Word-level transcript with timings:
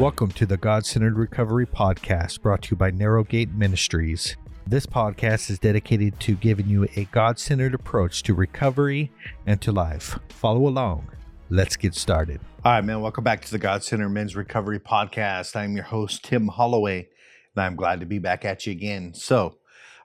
Welcome 0.00 0.30
to 0.32 0.46
the 0.46 0.56
God 0.56 0.86
Centered 0.86 1.18
Recovery 1.18 1.66
Podcast 1.66 2.40
brought 2.40 2.62
to 2.62 2.70
you 2.70 2.76
by 2.78 2.90
Narrow 2.90 3.22
Gate 3.22 3.50
Ministries. 3.50 4.34
This 4.66 4.86
podcast 4.86 5.50
is 5.50 5.58
dedicated 5.58 6.18
to 6.20 6.36
giving 6.36 6.66
you 6.68 6.88
a 6.96 7.04
God 7.12 7.38
centered 7.38 7.74
approach 7.74 8.22
to 8.22 8.32
recovery 8.32 9.12
and 9.44 9.60
to 9.60 9.72
life. 9.72 10.18
Follow 10.30 10.66
along. 10.66 11.10
Let's 11.50 11.76
get 11.76 11.94
started. 11.94 12.40
All 12.64 12.72
right, 12.72 12.80
man. 12.82 13.02
Welcome 13.02 13.24
back 13.24 13.44
to 13.44 13.50
the 13.50 13.58
God 13.58 13.84
Centered 13.84 14.08
Men's 14.08 14.34
Recovery 14.34 14.80
Podcast. 14.80 15.54
I'm 15.54 15.74
your 15.74 15.84
host, 15.84 16.24
Tim 16.24 16.48
Holloway, 16.48 17.10
and 17.54 17.62
I'm 17.62 17.76
glad 17.76 18.00
to 18.00 18.06
be 18.06 18.18
back 18.18 18.46
at 18.46 18.66
you 18.66 18.72
again. 18.72 19.12
So, 19.12 19.58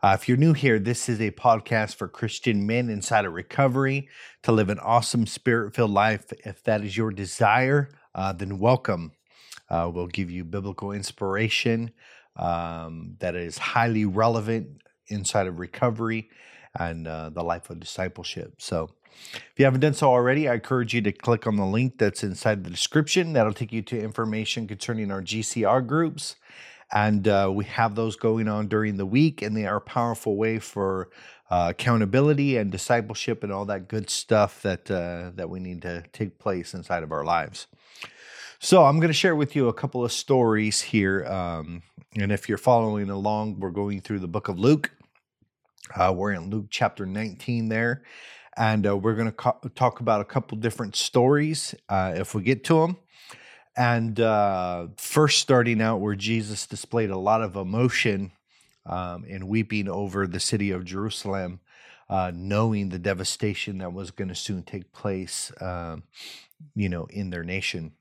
uh, 0.04 0.18
if 0.20 0.28
you're 0.28 0.36
new 0.36 0.52
here, 0.52 0.78
this 0.78 1.08
is 1.08 1.22
a 1.22 1.32
podcast 1.32 1.96
for 1.96 2.10
Christian 2.10 2.68
men 2.68 2.90
inside 2.90 3.24
of 3.24 3.32
recovery 3.32 4.10
to 4.44 4.52
live 4.52 4.68
an 4.68 4.80
awesome 4.80 5.26
spirit 5.26 5.74
filled 5.74 5.92
life. 5.92 6.34
If 6.44 6.62
that 6.66 6.84
is 6.84 6.98
your 6.98 7.12
desire, 7.12 7.88
uh, 8.14 8.34
then 8.34 8.60
welcome. 8.60 9.14
Uh, 9.70 9.90
we'll 9.94 10.08
give 10.08 10.30
you 10.30 10.44
biblical 10.44 10.92
inspiration 10.92 11.92
um, 12.36 13.16
that 13.20 13.36
is 13.36 13.58
highly 13.58 14.06
relevant 14.06 14.82
inside 15.08 15.48
of 15.48 15.60
recovery 15.60 16.30
and 16.78 17.08
uh, 17.08 17.30
the 17.30 17.44
life 17.44 17.70
of 17.70 17.80
discipleship. 17.80 18.56
So, 18.60 18.90
if 19.34 19.54
you 19.58 19.64
haven't 19.64 19.80
done 19.80 19.94
so 19.94 20.10
already, 20.10 20.50
I 20.50 20.56
encourage 20.56 20.94
you 20.94 21.02
to 21.04 21.12
click 21.14 21.48
on 21.48 21.56
the 21.56 21.66
link 21.66 21.98
that's 21.98 22.22
inside 22.22 22.66
the 22.66 22.70
description. 22.70 23.32
That'll 23.32 23.54
take 23.54 23.72
you 23.72 23.82
to 23.84 23.98
information 23.98 24.68
concerning 24.68 25.10
our 25.10 25.22
GCR 25.22 25.88
groups. 25.88 26.36
And 26.92 27.28
uh, 27.28 27.50
we 27.54 27.64
have 27.66 27.96
those 27.96 28.16
going 28.16 28.48
on 28.50 28.68
during 28.68 28.98
the 28.98 29.06
week, 29.06 29.42
and 29.42 29.56
they 29.56 29.66
are 29.66 29.78
a 29.78 29.82
powerful 29.82 30.36
way 30.36 30.60
for 30.60 31.10
uh, 31.50 31.68
accountability 31.72 32.58
and 32.58 32.72
discipleship 32.72 33.44
and 33.44 33.52
all 33.52 33.66
that 33.66 33.88
good 33.88 34.10
stuff 34.10 34.62
that 34.64 34.90
uh, 34.92 35.32
that 35.36 35.50
we 35.50 35.60
need 35.60 35.82
to 35.84 36.04
take 36.12 36.40
place 36.40 36.74
inside 36.74 37.04
of 37.04 37.12
our 37.12 37.24
lives. 37.24 37.68
So 38.60 38.86
I'm 38.86 39.00
going 39.00 39.10
to 39.10 39.14
share 39.14 39.36
with 39.36 39.56
you 39.56 39.68
a 39.68 39.74
couple 39.74 40.06
of 40.06 40.12
stories 40.12 40.82
here. 40.82 41.26
Um, 41.26 41.84
and 42.16 42.32
if 42.32 42.48
you're 42.48 42.58
following 42.58 43.10
along, 43.10 43.60
we're 43.60 43.70
going 43.70 44.00
through 44.02 44.20
the 44.20 44.28
book 44.28 44.48
of 44.48 44.58
Luke. 44.58 44.92
Uh, 45.94 46.14
we're 46.16 46.32
in 46.32 46.50
Luke 46.50 46.68
chapter 46.70 47.06
19 47.06 47.68
there. 47.68 48.04
And 48.56 48.88
uh, 48.88 48.96
we're 48.96 49.16
going 49.16 49.28
to 49.28 49.34
co- 49.34 49.60
talk 49.76 50.00
about 50.00 50.22
a 50.22 50.26
couple 50.26 50.58
different 50.58 50.96
stories 50.96 51.76
uh, 51.90 52.14
if 52.16 52.34
we 52.34 52.44
get 52.44 52.64
to 52.66 52.80
them. 52.80 52.98
And 53.76 54.22
uh, 54.22 54.88
first, 54.96 55.40
starting 55.40 55.82
out 55.82 56.00
where 56.00 56.16
Jesus 56.16 56.66
displayed 56.66 57.10
a 57.10 57.18
lot 57.18 57.42
of 57.42 57.58
emotion 57.58 58.32
um, 58.86 59.26
and 59.30 59.50
weeping 59.50 59.90
over 59.90 60.28
the 60.28 60.40
city 60.40 60.72
of 60.72 60.86
Jerusalem, 60.86 61.60
uh, 62.10 62.32
knowing 62.34 62.88
the 62.88 63.00
devastation 63.00 63.80
that 63.80 63.92
was 63.92 64.12
going 64.12 64.30
to 64.30 64.36
soon 64.36 64.64
take 64.64 64.94
place, 64.94 65.52
um, 65.60 66.04
you 66.74 66.88
know, 66.88 67.06
in 67.10 67.32
their 67.32 67.44
nation. 67.44 67.92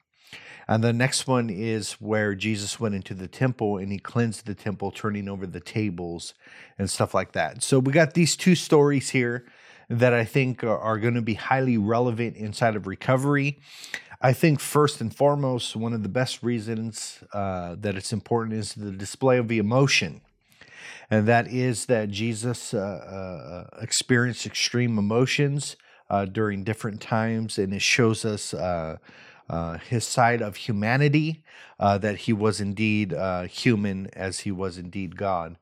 And 0.66 0.82
the 0.82 0.92
next 0.92 1.26
one 1.26 1.50
is 1.50 1.92
where 1.94 2.34
Jesus 2.34 2.80
went 2.80 2.94
into 2.94 3.14
the 3.14 3.28
temple 3.28 3.76
and 3.76 3.92
he 3.92 3.98
cleansed 3.98 4.46
the 4.46 4.54
temple, 4.54 4.90
turning 4.90 5.28
over 5.28 5.46
the 5.46 5.60
tables 5.60 6.34
and 6.78 6.90
stuff 6.90 7.14
like 7.14 7.32
that. 7.32 7.62
So 7.62 7.78
we 7.78 7.92
got 7.92 8.14
these 8.14 8.36
two 8.36 8.54
stories 8.54 9.10
here 9.10 9.44
that 9.90 10.14
I 10.14 10.24
think 10.24 10.64
are, 10.64 10.78
are 10.78 10.98
going 10.98 11.14
to 11.14 11.22
be 11.22 11.34
highly 11.34 11.76
relevant 11.76 12.36
inside 12.36 12.76
of 12.76 12.86
recovery. 12.86 13.58
I 14.22 14.32
think 14.32 14.60
first 14.60 15.02
and 15.02 15.14
foremost, 15.14 15.76
one 15.76 15.92
of 15.92 16.02
the 16.02 16.08
best 16.08 16.42
reasons 16.42 17.22
uh, 17.34 17.76
that 17.80 17.94
it's 17.94 18.12
important 18.12 18.56
is 18.56 18.72
the 18.72 18.90
display 18.90 19.36
of 19.36 19.48
the 19.48 19.58
emotion. 19.58 20.22
And 21.10 21.28
that 21.28 21.48
is 21.48 21.86
that 21.86 22.08
Jesus 22.08 22.72
uh, 22.72 22.78
uh, 22.78 23.82
experienced 23.82 24.46
extreme 24.46 24.98
emotions 24.98 25.76
uh, 26.08 26.24
during 26.24 26.64
different 26.64 27.02
times, 27.02 27.58
and 27.58 27.74
it 27.74 27.82
shows 27.82 28.24
us 28.24 28.54
uh, 29.48 29.78
his 29.78 30.04
side 30.04 30.42
of 30.42 30.56
humanity, 30.56 31.44
uh, 31.78 31.98
that 31.98 32.16
he 32.20 32.32
was 32.32 32.60
indeed 32.60 33.12
uh, 33.12 33.42
human 33.42 34.08
as 34.14 34.40
he 34.40 34.50
was 34.50 34.78
indeed 34.78 35.16
God. 35.16 35.56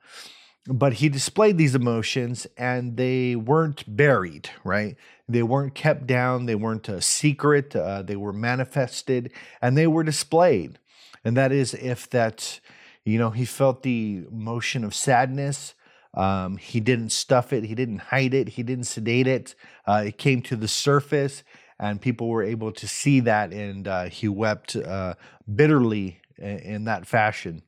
But 0.67 0.95
he 0.95 1.09
displayed 1.09 1.59
these 1.59 1.75
emotions 1.75 2.47
and 2.57 2.97
they 2.97 3.35
weren't 3.35 3.85
buried, 3.97 4.51
right? 4.63 4.97
They 5.29 5.43
weren't 5.43 5.75
kept 5.75 6.07
down, 6.07 6.47
they 6.47 6.55
weren't 6.55 6.89
a 6.89 7.01
secret, 7.01 7.75
uh, 7.75 8.03
they 8.03 8.15
were 8.15 8.33
manifested 8.33 9.33
and 9.61 9.77
they 9.77 9.89
were 9.89 10.05
displayed. 10.05 10.79
And 11.25 11.37
that 11.37 11.51
is 11.51 11.75
if 11.75 12.09
that, 12.11 12.61
you 13.05 13.19
know, 13.19 13.31
he 13.31 13.45
felt 13.45 13.83
the 13.83 14.25
emotion 14.31 14.85
of 14.85 14.95
sadness. 14.95 15.75
Um, 16.15 16.59
he 16.59 16.79
didn't 16.79 17.11
stuff 17.11 17.53
it, 17.53 17.65
he 17.65 17.75
didn't 17.75 17.99
hide 17.99 18.35
it, 18.35 18.51
he 18.51 18.63
didn't 18.63 18.85
sedate 18.85 19.27
it. 19.27 19.55
Uh, 19.87 20.05
it 20.09 20.19
came 20.19 20.43
to 20.43 20.57
the 20.57 20.69
surface 20.69 21.43
and 21.83 22.01
people 22.01 22.29
were 22.29 22.45
able 22.45 22.71
to 22.71 22.87
see 22.87 23.19
that, 23.21 23.53
and 23.53 23.89
uh, 23.89 24.05
he 24.05 24.29
wept 24.29 24.77
uh, 24.77 25.15
bitterly 25.53 26.21
in, 26.39 26.59
in, 26.59 26.85
that 26.85 27.07
fashion. 27.07 27.63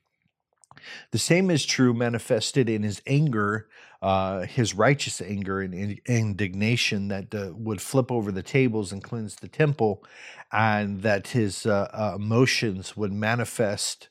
The 1.10 1.18
same 1.18 1.50
is 1.50 1.66
true 1.66 1.92
manifested 1.92 2.68
in 2.68 2.84
his 2.84 3.02
anger, 3.08 3.66
uh, 4.00 4.42
his 4.42 4.72
righteous 4.72 5.20
anger 5.20 5.60
and 5.60 5.98
indignation 6.06 7.08
that 7.08 7.34
uh, 7.34 7.50
would 7.56 7.82
flip 7.82 8.12
over 8.12 8.30
the 8.30 8.42
tables 8.42 8.92
and 8.92 9.02
cleanse 9.02 9.34
the 9.34 9.48
temple, 9.48 10.04
and 10.52 11.02
that 11.02 11.28
his 11.28 11.66
uh, 11.66 11.88
uh, 11.92 12.12
emotions 12.14 12.96
would 12.96 13.12
manifest 13.12 14.08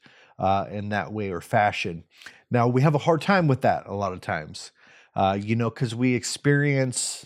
in 0.70 0.90
that 0.90 1.14
way 1.14 1.32
or 1.32 1.40
fashion. 1.40 2.04
Now, 2.52 2.68
we 2.68 2.82
have 2.82 2.94
a 2.94 3.00
hard 3.00 3.22
time 3.22 3.48
with 3.48 3.62
that 3.62 3.88
a 3.88 3.94
lot 3.94 4.12
of 4.12 4.20
times, 4.20 4.74
you 5.38 5.56
know, 5.56 5.70
because 5.70 5.96
we 5.96 6.14
experience 6.14 7.26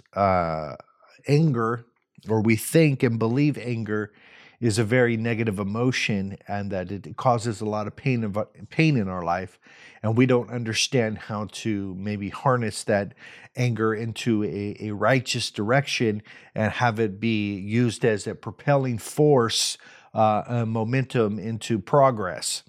anger 1.27 1.86
or 2.27 2.41
we 2.41 2.55
think 2.55 3.03
and 3.03 3.19
believe 3.19 3.57
anger 3.57 4.11
is 4.59 4.79
a 4.79 4.83
very 4.83 5.17
negative 5.17 5.59
emotion 5.59 6.37
and 6.47 6.71
that 6.71 6.91
it 6.91 7.15
causes 7.15 7.61
a 7.61 7.65
lot 7.65 7.85
of 7.85 7.95
pain 7.95 8.23
of 8.23 8.37
pain 8.69 8.97
in 8.97 9.07
our 9.07 9.23
life. 9.23 9.59
And 10.01 10.17
we 10.17 10.25
don't 10.25 10.49
understand 10.49 11.17
how 11.17 11.47
to 11.51 11.93
maybe 11.95 12.29
harness 12.29 12.83
that 12.85 13.13
anger 13.55 13.93
into 13.93 14.43
a, 14.43 14.77
a 14.79 14.91
righteous 14.91 15.51
direction 15.51 16.23
and 16.55 16.71
have 16.71 16.99
it 16.99 17.19
be 17.19 17.55
used 17.55 18.03
as 18.03 18.25
a 18.25 18.35
propelling 18.35 18.97
force 18.97 19.77
uh, 20.13 20.43
a 20.47 20.65
momentum 20.65 21.37
into 21.37 21.77
progress. 21.77 22.63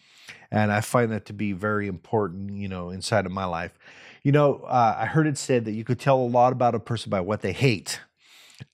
And 0.51 0.73
i 0.73 0.81
find 0.81 1.11
that 1.13 1.27
to 1.27 1.33
be 1.33 1.53
very 1.53 1.87
important 1.89 2.57
you 2.57 2.69
know 2.69 2.91
inside 2.91 3.25
of 3.25 3.33
my 3.33 3.45
life. 3.47 3.79
You 4.23 4.33
know 4.33 4.57
uh, 4.65 4.97
i 4.99 5.07
heard 5.07 5.27
it 5.27 5.39
said 5.39 5.65
that 5.65 5.73
you 5.73 5.85
could 5.85 6.01
tell 6.01 6.19
a 6.19 6.29
lot 6.29 6.53
about 6.53 6.75
a 6.75 6.81
person 6.81 7.09
by 7.09 7.21
what 7.21 7.41
they 7.41 7.53
hate 7.53 8.01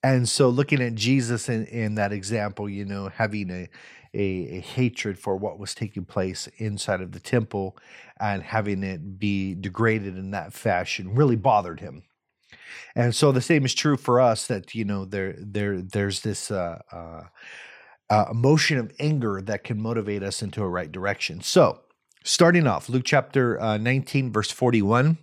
and 0.02 0.28
so 0.28 0.48
looking 0.48 0.82
at 0.82 0.94
Jesus 0.94 1.48
in, 1.48 1.66
in 1.66 1.94
that 1.96 2.12
example, 2.12 2.68
you 2.68 2.84
know, 2.84 3.08
having 3.08 3.50
a, 3.50 3.68
a, 4.14 4.56
a, 4.56 4.60
hatred 4.60 5.18
for 5.18 5.36
what 5.36 5.58
was 5.58 5.74
taking 5.74 6.04
place 6.04 6.48
inside 6.58 7.00
of 7.00 7.12
the 7.12 7.20
temple 7.20 7.76
and 8.20 8.42
having 8.42 8.82
it 8.82 9.18
be 9.18 9.54
degraded 9.54 10.16
in 10.16 10.30
that 10.30 10.52
fashion 10.52 11.14
really 11.14 11.36
bothered 11.36 11.80
him. 11.80 12.02
And 12.94 13.14
so 13.14 13.32
the 13.32 13.40
same 13.40 13.64
is 13.64 13.74
true 13.74 13.96
for 13.96 14.20
us 14.20 14.46
that, 14.46 14.74
you 14.74 14.84
know, 14.84 15.04
there 15.04 15.34
there 15.38 15.82
there's 15.82 16.20
this 16.20 16.50
uh, 16.50 16.80
uh, 16.92 17.22
uh, 18.08 18.26
emotion 18.30 18.78
of 18.78 18.92
anger 18.98 19.40
that 19.42 19.64
can 19.64 19.80
motivate 19.80 20.22
us 20.22 20.42
into 20.42 20.62
a 20.62 20.68
right 20.68 20.90
direction. 20.90 21.40
So 21.40 21.80
starting 22.24 22.66
off, 22.66 22.88
Luke 22.88 23.04
chapter 23.04 23.60
uh, 23.60 23.78
19, 23.78 24.32
verse 24.32 24.50
41. 24.50 25.18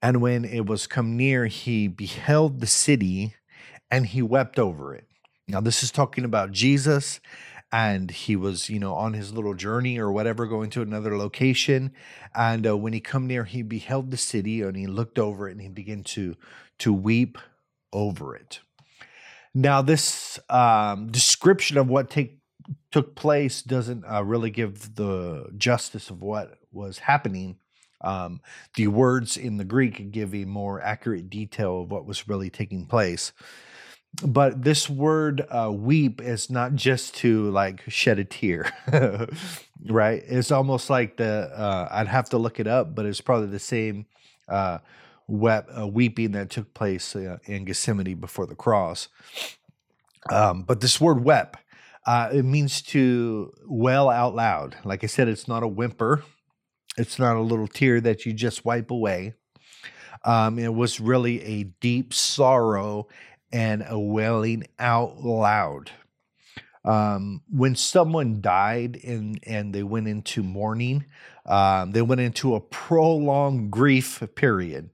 And 0.00 0.20
when 0.20 0.44
it 0.44 0.66
was 0.66 0.86
come 0.86 1.16
near, 1.16 1.46
he 1.46 1.88
beheld 1.88 2.60
the 2.60 2.66
city 2.66 3.34
and 3.90 4.06
he 4.06 4.22
wept 4.22 4.58
over 4.58 4.94
it. 4.94 5.08
Now, 5.48 5.60
this 5.60 5.82
is 5.82 5.90
talking 5.90 6.24
about 6.24 6.52
Jesus, 6.52 7.20
and 7.72 8.10
he 8.10 8.36
was, 8.36 8.68
you 8.68 8.78
know, 8.78 8.94
on 8.94 9.14
his 9.14 9.32
little 9.32 9.54
journey 9.54 9.98
or 9.98 10.12
whatever, 10.12 10.46
going 10.46 10.68
to 10.70 10.82
another 10.82 11.16
location. 11.16 11.92
And 12.34 12.66
uh, 12.66 12.76
when 12.76 12.92
he 12.92 13.00
come 13.00 13.26
near, 13.26 13.44
he 13.44 13.62
beheld 13.62 14.10
the 14.10 14.18
city, 14.18 14.60
and 14.60 14.76
he 14.76 14.86
looked 14.86 15.18
over 15.18 15.48
it, 15.48 15.52
and 15.52 15.62
he 15.62 15.68
began 15.68 16.02
to 16.04 16.36
to 16.80 16.92
weep 16.92 17.38
over 17.92 18.36
it. 18.36 18.60
Now, 19.54 19.82
this 19.82 20.38
um, 20.50 21.10
description 21.10 21.78
of 21.78 21.88
what 21.88 22.10
take 22.10 22.38
took 22.90 23.16
place 23.16 23.62
doesn't 23.62 24.04
uh, 24.04 24.22
really 24.22 24.50
give 24.50 24.94
the 24.94 25.50
justice 25.56 26.10
of 26.10 26.22
what 26.22 26.58
was 26.70 26.98
happening 26.98 27.56
um, 28.00 28.40
the 28.76 28.86
words 28.88 29.36
in 29.36 29.56
the 29.56 29.64
Greek 29.64 30.10
give 30.10 30.34
a 30.34 30.44
more 30.44 30.80
accurate 30.80 31.28
detail 31.30 31.82
of 31.82 31.90
what 31.90 32.06
was 32.06 32.28
really 32.28 32.50
taking 32.50 32.86
place. 32.86 33.32
But 34.26 34.62
this 34.62 34.88
word 34.88 35.46
uh, 35.50 35.70
weep 35.72 36.20
is 36.20 36.50
not 36.50 36.74
just 36.74 37.14
to 37.16 37.50
like 37.50 37.82
shed 37.88 38.18
a 38.18 38.24
tear, 38.24 38.72
right? 39.86 40.22
It's 40.26 40.50
almost 40.50 40.90
like 40.90 41.18
the, 41.18 41.50
uh, 41.54 41.88
I'd 41.90 42.08
have 42.08 42.30
to 42.30 42.38
look 42.38 42.58
it 42.58 42.66
up, 42.66 42.94
but 42.94 43.04
it's 43.06 43.20
probably 43.20 43.48
the 43.48 43.58
same 43.58 44.06
uh, 44.48 44.78
wep- 45.26 45.68
uh, 45.78 45.86
weeping 45.86 46.32
that 46.32 46.50
took 46.50 46.72
place 46.74 47.14
uh, 47.14 47.38
in 47.44 47.64
Gethsemane 47.64 48.18
before 48.18 48.46
the 48.46 48.56
cross. 48.56 49.08
Um, 50.30 50.62
but 50.62 50.80
this 50.80 51.00
word 51.00 51.22
wept, 51.22 51.58
uh, 52.06 52.30
it 52.32 52.44
means 52.44 52.82
to 52.82 53.52
wail 53.66 54.08
out 54.08 54.34
loud. 54.34 54.76
Like 54.84 55.04
I 55.04 55.06
said, 55.06 55.28
it's 55.28 55.46
not 55.46 55.62
a 55.62 55.68
whimper, 55.68 56.24
it's 56.98 57.18
not 57.18 57.36
a 57.36 57.40
little 57.42 57.68
tear 57.68 58.00
that 58.02 58.26
you 58.26 58.32
just 58.34 58.64
wipe 58.64 58.90
away. 58.90 59.34
Um, 60.24 60.58
it 60.58 60.74
was 60.74 61.00
really 61.00 61.42
a 61.44 61.64
deep 61.64 62.14
sorrow 62.14 63.08
and 63.52 63.84
a 63.88 63.98
wailing 63.98 64.64
out 64.78 65.18
loud. 65.24 65.90
um, 66.84 67.42
when 67.50 67.74
someone 67.74 68.40
died 68.40 68.98
and 69.04 69.38
and 69.44 69.74
they 69.74 69.82
went 69.82 70.08
into 70.08 70.42
mourning, 70.42 71.04
um, 71.46 71.92
they 71.92 72.02
went 72.02 72.20
into 72.20 72.54
a 72.54 72.60
prolonged 72.60 73.70
grief 73.70 74.22
period. 74.34 74.90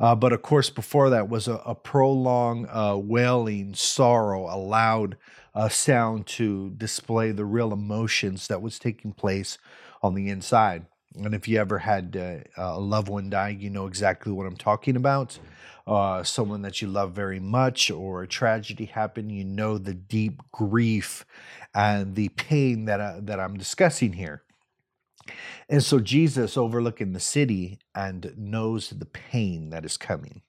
Uh, 0.00 0.14
but 0.14 0.32
of 0.32 0.42
course, 0.42 0.70
before 0.70 1.10
that 1.10 1.28
was 1.28 1.48
a, 1.48 1.56
a 1.66 1.74
prolonged 1.74 2.66
uh, 2.70 2.98
wailing, 3.00 3.74
sorrow, 3.74 4.46
a 4.52 4.58
loud 4.58 5.16
uh, 5.54 5.68
sound 5.68 6.26
to 6.26 6.70
display 6.70 7.32
the 7.32 7.44
real 7.44 7.72
emotions 7.72 8.48
that 8.48 8.62
was 8.62 8.78
taking 8.78 9.12
place 9.12 9.58
on 10.02 10.14
the 10.14 10.28
inside. 10.28 10.86
And 11.16 11.34
if 11.34 11.46
you 11.46 11.58
ever 11.58 11.78
had 11.78 12.16
uh, 12.16 12.38
a 12.56 12.80
loved 12.80 13.08
one 13.08 13.30
die, 13.30 13.50
you 13.50 13.70
know 13.70 13.86
exactly 13.86 14.32
what 14.32 14.46
I'm 14.46 14.56
talking 14.56 14.96
about. 14.96 15.38
Uh, 15.86 16.22
someone 16.22 16.62
that 16.62 16.80
you 16.80 16.88
love 16.88 17.12
very 17.12 17.40
much, 17.40 17.90
or 17.90 18.22
a 18.22 18.28
tragedy 18.28 18.84
happened, 18.84 19.32
you 19.32 19.44
know 19.44 19.78
the 19.78 19.94
deep 19.94 20.40
grief 20.52 21.24
and 21.74 22.14
the 22.14 22.28
pain 22.30 22.84
that 22.84 23.00
I, 23.00 23.18
that 23.20 23.40
I'm 23.40 23.56
discussing 23.56 24.12
here. 24.12 24.42
And 25.68 25.82
so 25.82 26.00
Jesus 26.00 26.56
overlooking 26.56 27.12
the 27.12 27.20
city 27.20 27.78
and 27.94 28.32
knows 28.36 28.90
the 28.90 29.06
pain 29.06 29.70
that 29.70 29.84
is 29.84 29.96
coming. 29.96 30.42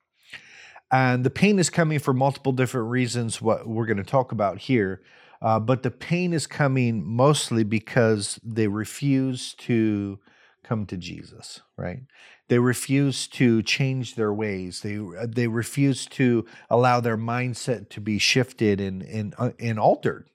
And 0.92 1.24
the 1.24 1.30
pain 1.30 1.57
is 1.57 1.71
coming 1.71 2.00
for 2.00 2.13
multiple 2.13 2.51
different 2.51 2.89
reasons, 2.89 3.42
what 3.42 3.68
we're 3.68 3.88
going 3.88 3.98
to 3.98 4.04
talk 4.04 4.31
about 4.31 4.60
here. 4.60 5.01
Uh, 5.42 5.60
but 5.60 5.83
the 5.83 5.92
pain 5.92 6.33
is 6.33 6.45
coming 6.48 7.04
mostly 7.04 7.63
because 7.63 8.39
they 8.44 8.68
refuse 8.68 9.56
to 9.56 10.19
come 10.63 10.86
to 10.88 10.98
Jesus, 10.98 11.62
right? 11.77 12.00
They 12.48 12.60
refuse 12.60 13.27
to 13.30 13.62
change 13.62 14.15
their 14.15 14.33
ways. 14.33 14.81
They 14.81 15.00
they 15.25 15.48
refuse 15.48 16.06
to 16.07 16.45
allow 16.69 17.00
their 17.00 17.18
mindset 17.18 17.89
to 17.89 18.01
be 18.01 18.19
shifted 18.19 18.80
and 18.81 19.01
and, 19.01 19.36
uh, 19.38 19.51
and 19.60 19.80
altered. 19.80 20.30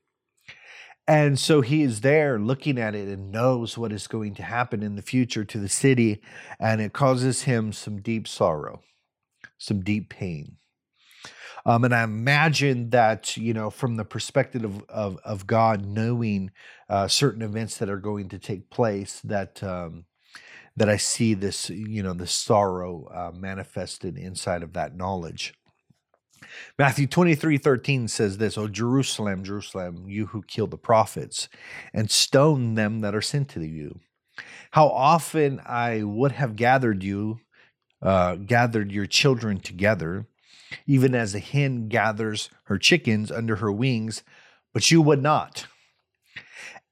And 1.07 1.39
so 1.39 1.63
he 1.63 1.83
is 1.83 2.03
there 2.03 2.39
looking 2.39 2.79
at 2.79 2.95
it 2.95 3.09
and 3.09 3.33
knows 3.33 3.79
what 3.79 3.93
is 3.93 4.07
going 4.07 4.35
to 4.35 4.43
happen 4.43 4.83
in 4.83 4.95
the 4.95 5.03
future 5.03 5.43
to 5.43 5.59
the 5.59 5.69
city. 5.69 6.21
And 6.61 6.83
it 6.83 6.93
causes 6.93 7.45
him 7.45 7.73
some 7.73 8.03
deep 8.03 8.29
sorrow, 8.29 8.83
some 9.57 9.81
deep 9.81 10.11
pain. 10.11 10.59
Um, 11.65 11.85
and 11.85 11.95
I 11.95 12.03
imagine 12.03 12.91
that, 12.91 13.37
you 13.39 13.55
know, 13.55 13.71
from 13.71 13.97
the 13.97 14.05
perspective 14.05 14.65
of, 14.65 14.85
of, 14.89 15.19
of 15.25 15.47
God 15.47 15.85
knowing 15.85 16.51
uh, 16.91 17.09
certain 17.09 17.43
events 17.43 17.79
that 17.79 17.89
are 17.89 17.99
going 17.99 18.29
to 18.29 18.39
take 18.39 18.71
place, 18.71 19.21
that 19.25 19.63
um, 19.63 20.05
that 20.79 20.89
I 20.89 20.97
see 20.97 21.35
this, 21.35 21.71
you 21.71 22.03
know, 22.03 22.13
the 22.13 22.27
sorrow 22.27 23.09
uh, 23.13 23.37
manifested 23.37 24.17
inside 24.17 24.63
of 24.63 24.75
that 24.75 24.97
knowledge. 24.97 25.55
Matthew 26.79 27.09
23 27.09 27.59
13 27.59 28.09
says 28.09 28.39
this, 28.39 28.57
O 28.57 28.69
Jerusalem, 28.69 29.43
Jerusalem, 29.43 30.09
you 30.09 30.27
who 30.27 30.43
kill 30.43 30.69
the 30.69 30.79
prophets 30.79 31.49
and 31.93 32.11
stone 32.11 32.75
them 32.75 33.01
that 33.01 33.15
are 33.15 33.21
sent 33.21 33.49
to 33.51 33.65
you. 33.65 33.99
How 34.71 34.89
often 34.89 35.61
I 35.67 36.05
would 36.05 36.33
have 36.33 36.55
gathered 36.55 37.03
you, 37.03 37.41
uh, 38.01 38.37
gathered 38.37 38.93
your 38.93 39.07
children 39.07 39.59
together, 39.59 40.27
even 40.87 41.15
as 41.15 41.35
a 41.35 41.41
hen 41.41 41.89
gathers 41.89 42.51
her 42.65 42.79
chickens 42.79 43.33
under 43.33 43.57
her 43.57 43.73
wings, 43.73 44.23
but 44.73 44.93
you 44.93 45.03
would 45.03 45.23
not. 45.23 45.67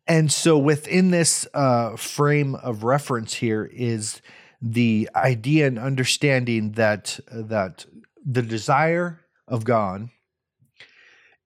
And 0.08 0.30
so, 0.30 0.56
within 0.56 1.10
this 1.10 1.46
uh, 1.52 1.96
frame 1.96 2.54
of 2.54 2.84
reference 2.84 3.34
here 3.34 3.68
is 3.72 4.22
the 4.62 5.10
idea 5.14 5.66
and 5.66 5.78
understanding 5.78 6.72
that 6.72 7.18
that 7.30 7.86
the 8.24 8.42
desire 8.42 9.20
of 9.48 9.64
God 9.64 10.10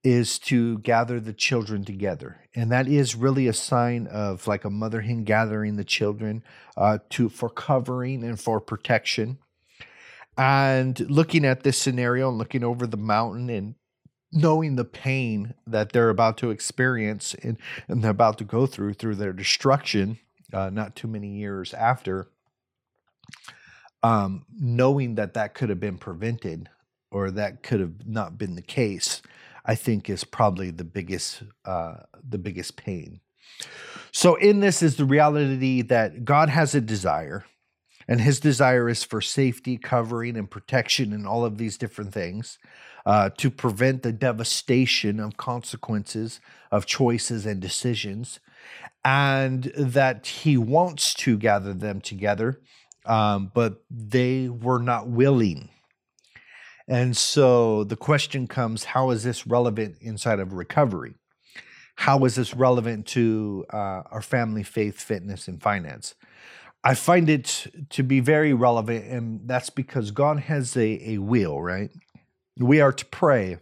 is 0.03 0.39
to 0.39 0.79
gather 0.79 1.21
the 1.21 1.33
children 1.33 1.85
together. 1.85 2.49
And 2.55 2.73
that 2.73 2.89
is 2.89 3.15
really 3.15 3.49
a 3.49 3.53
sign 3.53 4.07
of 4.07 4.47
like 4.47 4.65
a 4.65 4.71
mother 4.71 5.03
hen 5.03 5.25
gathering 5.25 5.77
the 5.77 5.85
children 5.85 6.43
uh, 6.77 6.99
to 7.11 7.29
for 7.29 7.51
covering 7.51 8.25
and 8.25 8.41
for 8.41 8.61
protection. 8.61 9.39
And 10.39 10.99
looking 11.11 11.45
at 11.45 11.63
this 11.63 11.77
scenario 11.77 12.31
and 12.31 12.39
looking 12.39 12.65
over 12.65 12.87
the 12.87 12.97
mountain 12.97 13.51
and 13.51 13.75
knowing 14.33 14.77
the 14.77 14.85
pain 14.85 15.55
that 15.67 15.93
they're 15.93 16.11
about 16.11 16.39
to 16.39 16.51
experience 16.51 17.35
and, 17.43 17.59
and 17.89 18.03
they're 18.03 18.11
about 18.11 18.39
to 18.39 18.45
go 18.45 18.67
through 18.67 18.95
through 18.95 19.17
their 19.17 19.33
destruction, 19.33 20.19
uh, 20.53 20.71
not 20.71 20.95
too 20.95 21.09
many 21.09 21.29
years 21.29 21.75
after, 21.75 22.29
um, 24.03 24.45
knowing 24.59 25.17
that 25.17 25.35
that 25.35 25.55
could 25.55 25.69
have 25.69 25.81
been 25.81 25.99
prevented 25.99 26.69
or 27.11 27.31
that 27.31 27.63
could 27.63 27.81
have 27.81 28.07
not 28.07 28.39
been 28.39 28.55
the 28.55 28.63
case, 28.63 29.21
I 29.65 29.75
think 29.75 30.09
is 30.09 30.25
probably 30.25 30.71
the 30.71 30.85
biggest 30.85 31.43
uh, 31.65 31.97
the 32.29 32.39
biggest 32.39 32.77
pain. 32.77 33.21
So 34.13 34.37
in 34.37 34.61
this 34.61 34.83
is 34.83 34.97
the 34.97 35.05
reality 35.05 35.83
that 35.83 36.25
God 36.25 36.49
has 36.49 36.75
a 36.75 36.81
desire, 36.81 37.45
and 38.09 38.21
His 38.21 38.41
desire 38.41 38.89
is 38.89 39.05
for 39.05 39.21
safety, 39.21 39.77
covering, 39.77 40.37
and 40.37 40.51
protection, 40.51 41.13
and 41.13 41.27
all 41.27 41.45
of 41.45 41.59
these 41.59 41.77
different 41.77 42.13
things. 42.13 42.59
Uh, 43.07 43.31
to 43.31 43.51
prevent 43.51 44.03
the 44.03 44.13
devastation 44.13 45.19
of 45.19 45.37
consequences 45.39 46.39
of 46.71 46.87
choices 46.87 47.47
and 47.47 47.61
decisions, 47.61 48.41
and 49.05 49.73
that 49.77 50.27
he 50.27 50.57
wants 50.57 51.15
to 51.15 51.37
gather 51.37 51.73
them 51.73 52.01
together, 52.01 52.61
um, 53.07 53.51
but 53.55 53.83
they 53.91 54.49
were 54.49 54.79
not 54.79 55.09
willing. 55.09 55.69
And 56.87 57.17
so 57.17 57.85
the 57.85 57.97
question 57.97 58.47
comes 58.47 58.85
how 58.85 59.11
is 59.11 59.23
this 59.23 59.47
relevant 59.47 59.97
inside 60.01 60.41
of 60.41 60.53
recovery? 60.53 61.15
How 61.95 62.25
is 62.25 62.35
this 62.35 62.55
relevant 62.55 63.07
to 63.09 63.65
uh, 63.71 64.03
our 64.11 64.23
family, 64.23 64.63
faith, 64.63 65.01
fitness, 65.01 65.49
and 65.49 65.63
finance? 65.63 66.15
I 66.83 66.95
find 66.95 67.29
it 67.29 67.67
to 67.91 68.03
be 68.03 68.21
very 68.21 68.55
relevant, 68.55 69.05
and 69.05 69.41
that's 69.47 69.69
because 69.69 70.11
God 70.11 70.41
has 70.41 70.77
a, 70.77 71.13
a 71.13 71.19
will, 71.19 71.61
right? 71.61 71.91
We 72.61 72.81
are 72.81 72.93
to 72.93 73.05
pray 73.07 73.59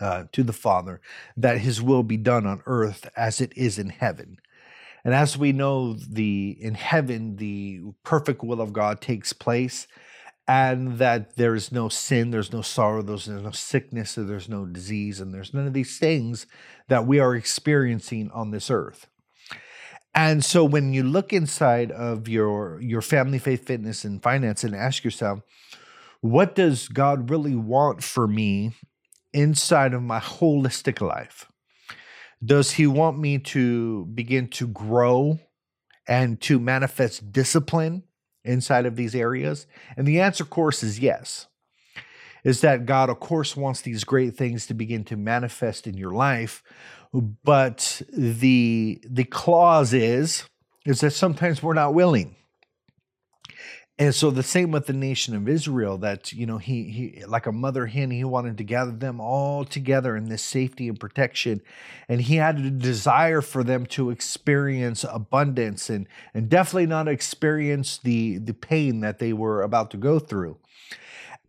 uh, 0.00 0.24
to 0.32 0.42
the 0.42 0.52
Father 0.52 1.00
that 1.36 1.58
His 1.58 1.80
will 1.80 2.02
be 2.02 2.16
done 2.16 2.46
on 2.46 2.62
earth 2.66 3.08
as 3.16 3.40
it 3.40 3.56
is 3.56 3.78
in 3.78 3.88
heaven. 3.88 4.38
And 5.04 5.14
as 5.14 5.38
we 5.38 5.52
know, 5.52 5.94
the 5.94 6.56
in 6.60 6.74
heaven, 6.74 7.36
the 7.36 7.82
perfect 8.02 8.42
will 8.42 8.60
of 8.60 8.72
God 8.72 9.00
takes 9.00 9.32
place 9.32 9.86
and 10.48 10.98
that 10.98 11.36
there 11.36 11.54
is 11.54 11.72
no 11.72 11.88
sin, 11.88 12.30
there's 12.30 12.52
no 12.52 12.62
sorrow, 12.62 13.02
there's 13.02 13.28
no 13.28 13.50
sickness, 13.50 14.14
there's 14.14 14.48
no 14.48 14.64
disease, 14.64 15.20
and 15.20 15.34
there's 15.34 15.52
none 15.52 15.66
of 15.66 15.72
these 15.72 15.98
things 15.98 16.46
that 16.88 17.06
we 17.06 17.18
are 17.18 17.34
experiencing 17.34 18.30
on 18.32 18.50
this 18.50 18.70
earth. 18.70 19.08
And 20.14 20.44
so 20.44 20.64
when 20.64 20.94
you 20.94 21.02
look 21.02 21.32
inside 21.32 21.90
of 21.90 22.26
your 22.26 22.80
your 22.80 23.02
family, 23.02 23.38
faith, 23.38 23.66
fitness, 23.66 24.04
and 24.04 24.22
finance 24.22 24.64
and 24.64 24.74
ask 24.74 25.04
yourself, 25.04 25.40
what 26.30 26.54
does 26.54 26.88
God 26.88 27.30
really 27.30 27.54
want 27.54 28.02
for 28.02 28.26
me 28.26 28.72
inside 29.32 29.94
of 29.94 30.02
my 30.02 30.20
holistic 30.20 31.00
life? 31.00 31.46
Does 32.44 32.72
he 32.72 32.86
want 32.86 33.18
me 33.18 33.38
to 33.38 34.06
begin 34.06 34.48
to 34.48 34.66
grow 34.66 35.38
and 36.06 36.40
to 36.42 36.58
manifest 36.58 37.32
discipline? 37.32 38.02
inside 38.46 38.86
of 38.86 38.96
these 38.96 39.14
areas? 39.14 39.66
And 39.96 40.06
the 40.06 40.20
answer, 40.20 40.44
of 40.44 40.50
course, 40.50 40.82
is 40.82 40.98
yes. 40.98 41.48
Is 42.44 42.60
that 42.60 42.86
God, 42.86 43.10
of 43.10 43.18
course, 43.18 43.56
wants 43.56 43.80
these 43.82 44.04
great 44.04 44.36
things 44.36 44.66
to 44.68 44.74
begin 44.74 45.04
to 45.04 45.16
manifest 45.16 45.86
in 45.86 45.96
your 45.96 46.12
life, 46.12 46.62
but 47.12 48.00
the 48.12 49.00
the 49.04 49.24
clause 49.24 49.92
is 49.92 50.44
is 50.84 51.00
that 51.00 51.10
sometimes 51.10 51.60
we're 51.60 51.74
not 51.74 51.94
willing. 51.94 52.36
And 53.98 54.14
so 54.14 54.30
the 54.30 54.42
same 54.42 54.72
with 54.72 54.86
the 54.86 54.92
nation 54.92 55.34
of 55.34 55.48
Israel, 55.48 55.96
that 55.98 56.30
you 56.30 56.44
know, 56.44 56.58
he 56.58 56.84
he 56.84 57.24
like 57.24 57.46
a 57.46 57.52
mother 57.52 57.86
hen, 57.86 58.10
he 58.10 58.24
wanted 58.24 58.58
to 58.58 58.64
gather 58.64 58.92
them 58.92 59.20
all 59.20 59.64
together 59.64 60.14
in 60.16 60.28
this 60.28 60.42
safety 60.42 60.86
and 60.88 61.00
protection. 61.00 61.62
And 62.06 62.20
he 62.20 62.36
had 62.36 62.58
a 62.58 62.70
desire 62.70 63.40
for 63.40 63.64
them 63.64 63.86
to 63.86 64.10
experience 64.10 65.04
abundance 65.10 65.88
and 65.88 66.06
and 66.34 66.50
definitely 66.50 66.86
not 66.86 67.08
experience 67.08 67.96
the 67.96 68.36
the 68.36 68.52
pain 68.52 69.00
that 69.00 69.18
they 69.18 69.32
were 69.32 69.62
about 69.62 69.90
to 69.92 69.96
go 69.96 70.18
through. 70.18 70.58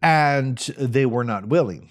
And 0.01 0.57
they 0.77 1.05
were 1.05 1.25
not 1.25 1.47
willing. 1.47 1.89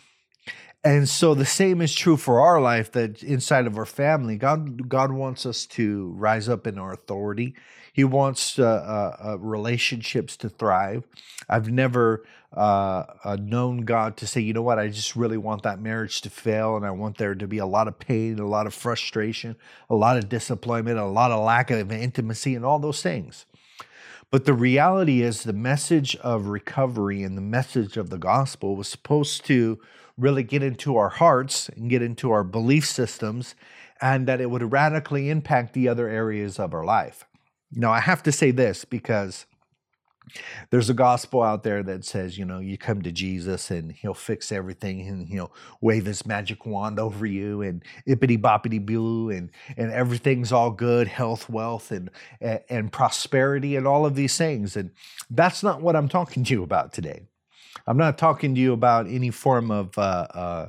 And 0.82 1.08
so 1.08 1.34
the 1.34 1.44
same 1.44 1.82
is 1.82 1.92
true 1.94 2.16
for 2.16 2.40
our 2.40 2.60
life 2.60 2.92
that 2.92 3.22
inside 3.22 3.66
of 3.66 3.76
our 3.76 3.84
family, 3.84 4.36
God 4.36 4.88
God 4.88 5.12
wants 5.12 5.44
us 5.44 5.66
to 5.66 6.14
rise 6.16 6.48
up 6.48 6.66
in 6.66 6.78
our 6.78 6.92
authority. 6.92 7.56
He 7.96 8.04
wants 8.04 8.58
uh, 8.58 8.64
uh, 8.64 9.16
uh, 9.26 9.38
relationships 9.38 10.36
to 10.36 10.50
thrive. 10.50 11.04
I've 11.48 11.70
never 11.70 12.26
known 12.54 13.86
God 13.86 14.18
to 14.18 14.26
say, 14.26 14.42
you 14.42 14.52
know 14.52 14.60
what, 14.60 14.78
I 14.78 14.88
just 14.88 15.16
really 15.16 15.38
want 15.38 15.62
that 15.62 15.80
marriage 15.80 16.20
to 16.20 16.28
fail, 16.28 16.76
and 16.76 16.84
I 16.84 16.90
want 16.90 17.16
there 17.16 17.34
to 17.34 17.46
be 17.46 17.56
a 17.56 17.64
lot 17.64 17.88
of 17.88 17.98
pain, 17.98 18.38
a 18.38 18.46
lot 18.46 18.66
of 18.66 18.74
frustration, 18.74 19.56
a 19.88 19.94
lot 19.94 20.18
of 20.18 20.28
disappointment, 20.28 20.98
a 20.98 21.06
lot 21.06 21.30
of 21.32 21.42
lack 21.42 21.70
of 21.70 21.90
intimacy, 21.90 22.54
and 22.54 22.66
all 22.66 22.78
those 22.78 23.00
things. 23.00 23.46
But 24.30 24.44
the 24.44 24.52
reality 24.52 25.22
is, 25.22 25.44
the 25.44 25.54
message 25.54 26.16
of 26.16 26.48
recovery 26.48 27.22
and 27.22 27.34
the 27.34 27.40
message 27.40 27.96
of 27.96 28.10
the 28.10 28.18
gospel 28.18 28.76
was 28.76 28.88
supposed 28.88 29.46
to 29.46 29.80
really 30.18 30.42
get 30.42 30.62
into 30.62 30.98
our 30.98 31.08
hearts 31.08 31.70
and 31.70 31.88
get 31.88 32.02
into 32.02 32.30
our 32.30 32.44
belief 32.44 32.84
systems 32.84 33.54
and 34.02 34.28
that 34.28 34.42
it 34.42 34.50
would 34.50 34.70
radically 34.70 35.30
impact 35.30 35.72
the 35.72 35.88
other 35.88 36.10
areas 36.10 36.58
of 36.58 36.74
our 36.74 36.84
life. 36.84 37.24
Now, 37.78 37.92
I 37.92 38.00
have 38.00 38.22
to 38.22 38.32
say 38.32 38.52
this 38.52 38.86
because 38.86 39.44
there's 40.70 40.90
a 40.90 40.94
gospel 40.94 41.42
out 41.42 41.62
there 41.62 41.82
that 41.82 42.04
says, 42.04 42.38
you 42.38 42.44
know, 42.44 42.58
you 42.58 42.78
come 42.78 43.02
to 43.02 43.12
Jesus 43.12 43.70
and 43.70 43.92
he'll 43.92 44.14
fix 44.14 44.50
everything 44.50 45.06
and 45.06 45.28
he'll 45.28 45.52
wave 45.80 46.06
his 46.06 46.26
magic 46.26 46.64
wand 46.64 46.98
over 46.98 47.26
you 47.26 47.60
and 47.60 47.84
ippity 48.08 48.40
boppity 48.40 48.84
boo 48.84 49.30
and 49.30 49.50
and 49.76 49.92
everything's 49.92 50.52
all 50.52 50.70
good, 50.70 51.06
health, 51.06 51.48
wealth, 51.50 51.92
and, 51.92 52.10
and 52.40 52.90
prosperity 52.90 53.76
and 53.76 53.86
all 53.86 54.06
of 54.06 54.14
these 54.14 54.36
things. 54.36 54.74
And 54.74 54.90
that's 55.30 55.62
not 55.62 55.82
what 55.82 55.94
I'm 55.94 56.08
talking 56.08 56.44
to 56.44 56.54
you 56.54 56.62
about 56.62 56.94
today. 56.94 57.26
I'm 57.86 57.98
not 57.98 58.16
talking 58.16 58.54
to 58.54 58.60
you 58.60 58.72
about 58.72 59.06
any 59.06 59.30
form 59.30 59.70
of 59.70 59.96
uh, 59.98 60.26
uh, 60.34 60.68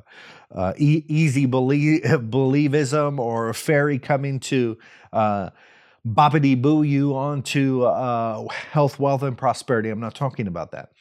uh, 0.53 0.73
e- 0.77 1.05
easy 1.07 1.45
believe, 1.45 2.01
believism 2.05 3.17
or 3.17 3.47
a 3.49 3.53
fairy 3.53 3.97
coming 3.97 4.41
to 4.41 4.77
uh, 5.13 5.49
boppity 6.13 6.59
boo 6.59 6.83
you 6.83 7.15
onto 7.15 7.83
uh, 7.83 8.47
health, 8.49 8.99
wealth, 8.99 9.23
and 9.23 9.37
prosperity. 9.37 9.89
I'm 9.89 9.99
not 9.99 10.15
talking 10.15 10.47
about 10.47 10.71
that. 10.71 10.91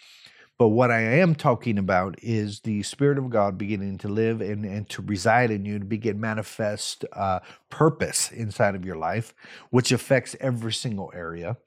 But 0.58 0.68
what 0.68 0.90
I 0.90 1.00
am 1.00 1.34
talking 1.34 1.76
about 1.76 2.16
is 2.22 2.60
the 2.60 2.82
Spirit 2.82 3.18
of 3.18 3.28
God 3.28 3.58
beginning 3.58 3.98
to 3.98 4.08
live 4.08 4.40
and, 4.40 4.64
and 4.64 4.88
to 4.88 5.02
reside 5.02 5.50
in 5.50 5.66
you, 5.66 5.78
to 5.78 5.84
begin 5.84 6.18
manifest 6.18 7.04
uh, 7.12 7.40
purpose 7.68 8.32
inside 8.32 8.74
of 8.74 8.84
your 8.84 8.96
life, 8.96 9.34
which 9.68 9.92
affects 9.92 10.34
every 10.40 10.72
single 10.72 11.12
area 11.14 11.58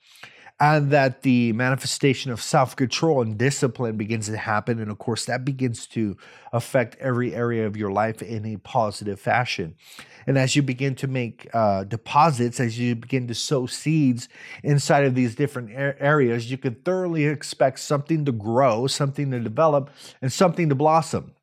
and 0.60 0.92
that 0.92 1.22
the 1.22 1.54
manifestation 1.54 2.32
of 2.32 2.42
self 2.42 2.76
control 2.76 3.22
and 3.22 3.38
discipline 3.38 3.96
begins 3.96 4.28
to 4.28 4.38
happen. 4.38 4.80
And 4.80 4.92
of 4.92 4.98
course, 4.98 5.26
that 5.26 5.46
begins 5.46 5.88
to 5.88 6.18
affect 6.52 6.98
every 7.00 7.34
area 7.34 7.66
of 7.66 7.78
your 7.78 7.92
life 7.92 8.22
in 8.22 8.46
a 8.46 8.58
positive 8.58 9.20
fashion. 9.20 9.76
And 10.28 10.38
as 10.38 10.56
you 10.56 10.62
begin 10.62 10.96
to 10.96 11.08
make 11.08 11.48
uh, 11.54 11.86
deposits, 11.86 12.60
as 12.60 12.78
you 12.78 12.96
begin 12.96 13.28
to 13.30 13.36
sow 13.36 13.66
seeds 13.66 14.28
inside 14.64 15.06
of 15.06 15.16
these 15.16 15.34
different 15.34 15.72
areas, 15.74 16.52
you 16.52 16.58
can 16.58 16.76
thoroughly 16.76 17.26
expect 17.26 17.80
something 17.80 18.26
to 18.26 18.32
grow, 18.32 18.86
something 18.88 19.32
to 19.32 19.40
develop, 19.40 19.90
and 20.22 20.32
something 20.32 20.70
to 20.70 20.76
blossom. 20.76 21.34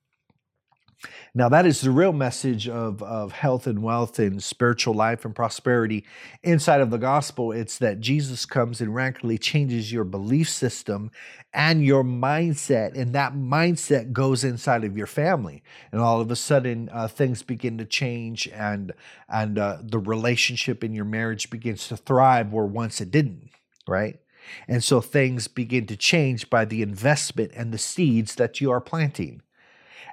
Now, 1.36 1.50
that 1.50 1.66
is 1.66 1.82
the 1.82 1.90
real 1.90 2.14
message 2.14 2.66
of, 2.66 3.02
of 3.02 3.32
health 3.32 3.66
and 3.66 3.82
wealth 3.82 4.18
and 4.18 4.42
spiritual 4.42 4.94
life 4.94 5.22
and 5.26 5.34
prosperity 5.34 6.06
inside 6.42 6.80
of 6.80 6.88
the 6.88 6.96
gospel. 6.96 7.52
It's 7.52 7.76
that 7.76 8.00
Jesus 8.00 8.46
comes 8.46 8.80
and 8.80 8.94
radically 8.94 9.36
changes 9.36 9.92
your 9.92 10.04
belief 10.04 10.48
system 10.48 11.10
and 11.52 11.84
your 11.84 12.02
mindset, 12.02 12.98
and 12.98 13.14
that 13.14 13.34
mindset 13.34 14.14
goes 14.14 14.44
inside 14.44 14.82
of 14.82 14.96
your 14.96 15.06
family. 15.06 15.62
And 15.92 16.00
all 16.00 16.22
of 16.22 16.30
a 16.30 16.36
sudden, 16.36 16.88
uh, 16.90 17.06
things 17.06 17.42
begin 17.42 17.76
to 17.76 17.84
change, 17.84 18.48
and 18.48 18.94
and 19.28 19.58
uh, 19.58 19.80
the 19.82 19.98
relationship 19.98 20.82
in 20.82 20.94
your 20.94 21.04
marriage 21.04 21.50
begins 21.50 21.86
to 21.88 21.98
thrive 21.98 22.50
where 22.50 22.64
once 22.64 23.02
it 23.02 23.10
didn't. 23.10 23.50
Right. 23.86 24.20
And 24.68 24.82
so 24.82 25.02
things 25.02 25.48
begin 25.48 25.86
to 25.88 25.98
change 25.98 26.48
by 26.48 26.64
the 26.64 26.80
investment 26.80 27.52
and 27.54 27.74
the 27.74 27.78
seeds 27.78 28.36
that 28.36 28.58
you 28.58 28.70
are 28.70 28.80
planting 28.80 29.42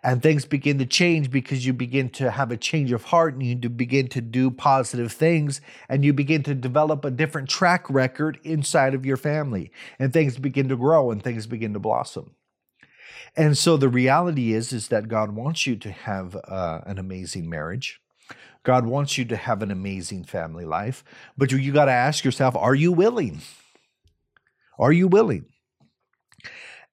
and 0.04 0.22
things 0.22 0.46
begin 0.46 0.78
to 0.80 0.86
change 0.86 1.32
because 1.32 1.66
you 1.66 1.72
begin 1.72 2.10
to 2.10 2.30
have 2.30 2.52
a 2.52 2.58
change 2.58 2.92
of 2.92 3.06
heart 3.06 3.36
and 3.36 3.44
you 3.44 3.70
begin 3.70 4.08
to 4.10 4.22
do 4.22 4.52
positive 4.52 5.12
things 5.12 5.62
and 5.88 6.04
you 6.04 6.12
begin 6.12 6.44
to 6.44 6.54
develop 6.54 7.06
a 7.06 7.12
different 7.12 7.50
track 7.50 7.90
record 7.90 8.38
inside 8.44 8.94
of 8.94 9.06
your 9.06 9.18
family 9.18 9.72
and 9.98 10.12
things 10.12 10.38
begin 10.38 10.68
to 10.68 10.76
grow 10.76 11.10
and 11.10 11.24
things 11.24 11.48
begin 11.48 11.74
to 11.74 11.80
blossom. 11.80 12.36
And 13.36 13.58
so 13.58 13.78
the 13.78 13.90
reality 13.90 14.54
is 14.54 14.74
is 14.74 14.90
that 14.90 15.08
god 15.08 15.32
wants 15.32 15.66
you 15.66 15.76
to 15.78 15.92
have 15.92 16.36
uh, 16.48 16.82
an 16.86 17.00
amazing 17.00 17.50
marriage. 17.50 18.02
God 18.64 18.86
wants 18.86 19.18
you 19.18 19.26
to 19.26 19.36
have 19.36 19.62
an 19.62 19.72
amazing 19.72 20.24
family 20.24 20.64
life. 20.64 21.04
But 21.38 21.52
you, 21.52 21.58
you 21.58 21.74
got 21.74 21.86
to 21.86 21.92
ask 21.92 22.24
yourself 22.24 22.56
are 22.56 22.76
you 22.76 22.92
willing? 22.92 23.42
Are 24.78 24.92
you 24.92 25.08
willing 25.08 25.46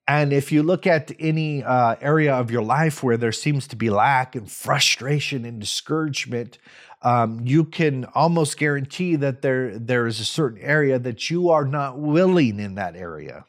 and 0.06 0.32
if 0.32 0.50
you 0.50 0.62
look 0.62 0.86
at 0.86 1.12
any 1.20 1.62
uh, 1.62 1.94
area 2.00 2.34
of 2.34 2.50
your 2.50 2.62
life 2.62 3.02
where 3.02 3.16
there 3.16 3.32
seems 3.32 3.68
to 3.68 3.76
be 3.76 3.90
lack 3.90 4.34
and 4.34 4.50
frustration 4.50 5.44
and 5.44 5.60
discouragement, 5.60 6.58
um, 7.02 7.40
you 7.44 7.64
can 7.64 8.04
almost 8.14 8.58
guarantee 8.58 9.16
that 9.16 9.42
there 9.42 9.78
there 9.78 10.06
is 10.06 10.20
a 10.20 10.24
certain 10.24 10.60
area 10.60 10.98
that 10.98 11.30
you 11.30 11.48
are 11.48 11.64
not 11.64 11.98
willing 11.98 12.58
in 12.58 12.74
that 12.74 12.96
area, 12.96 13.44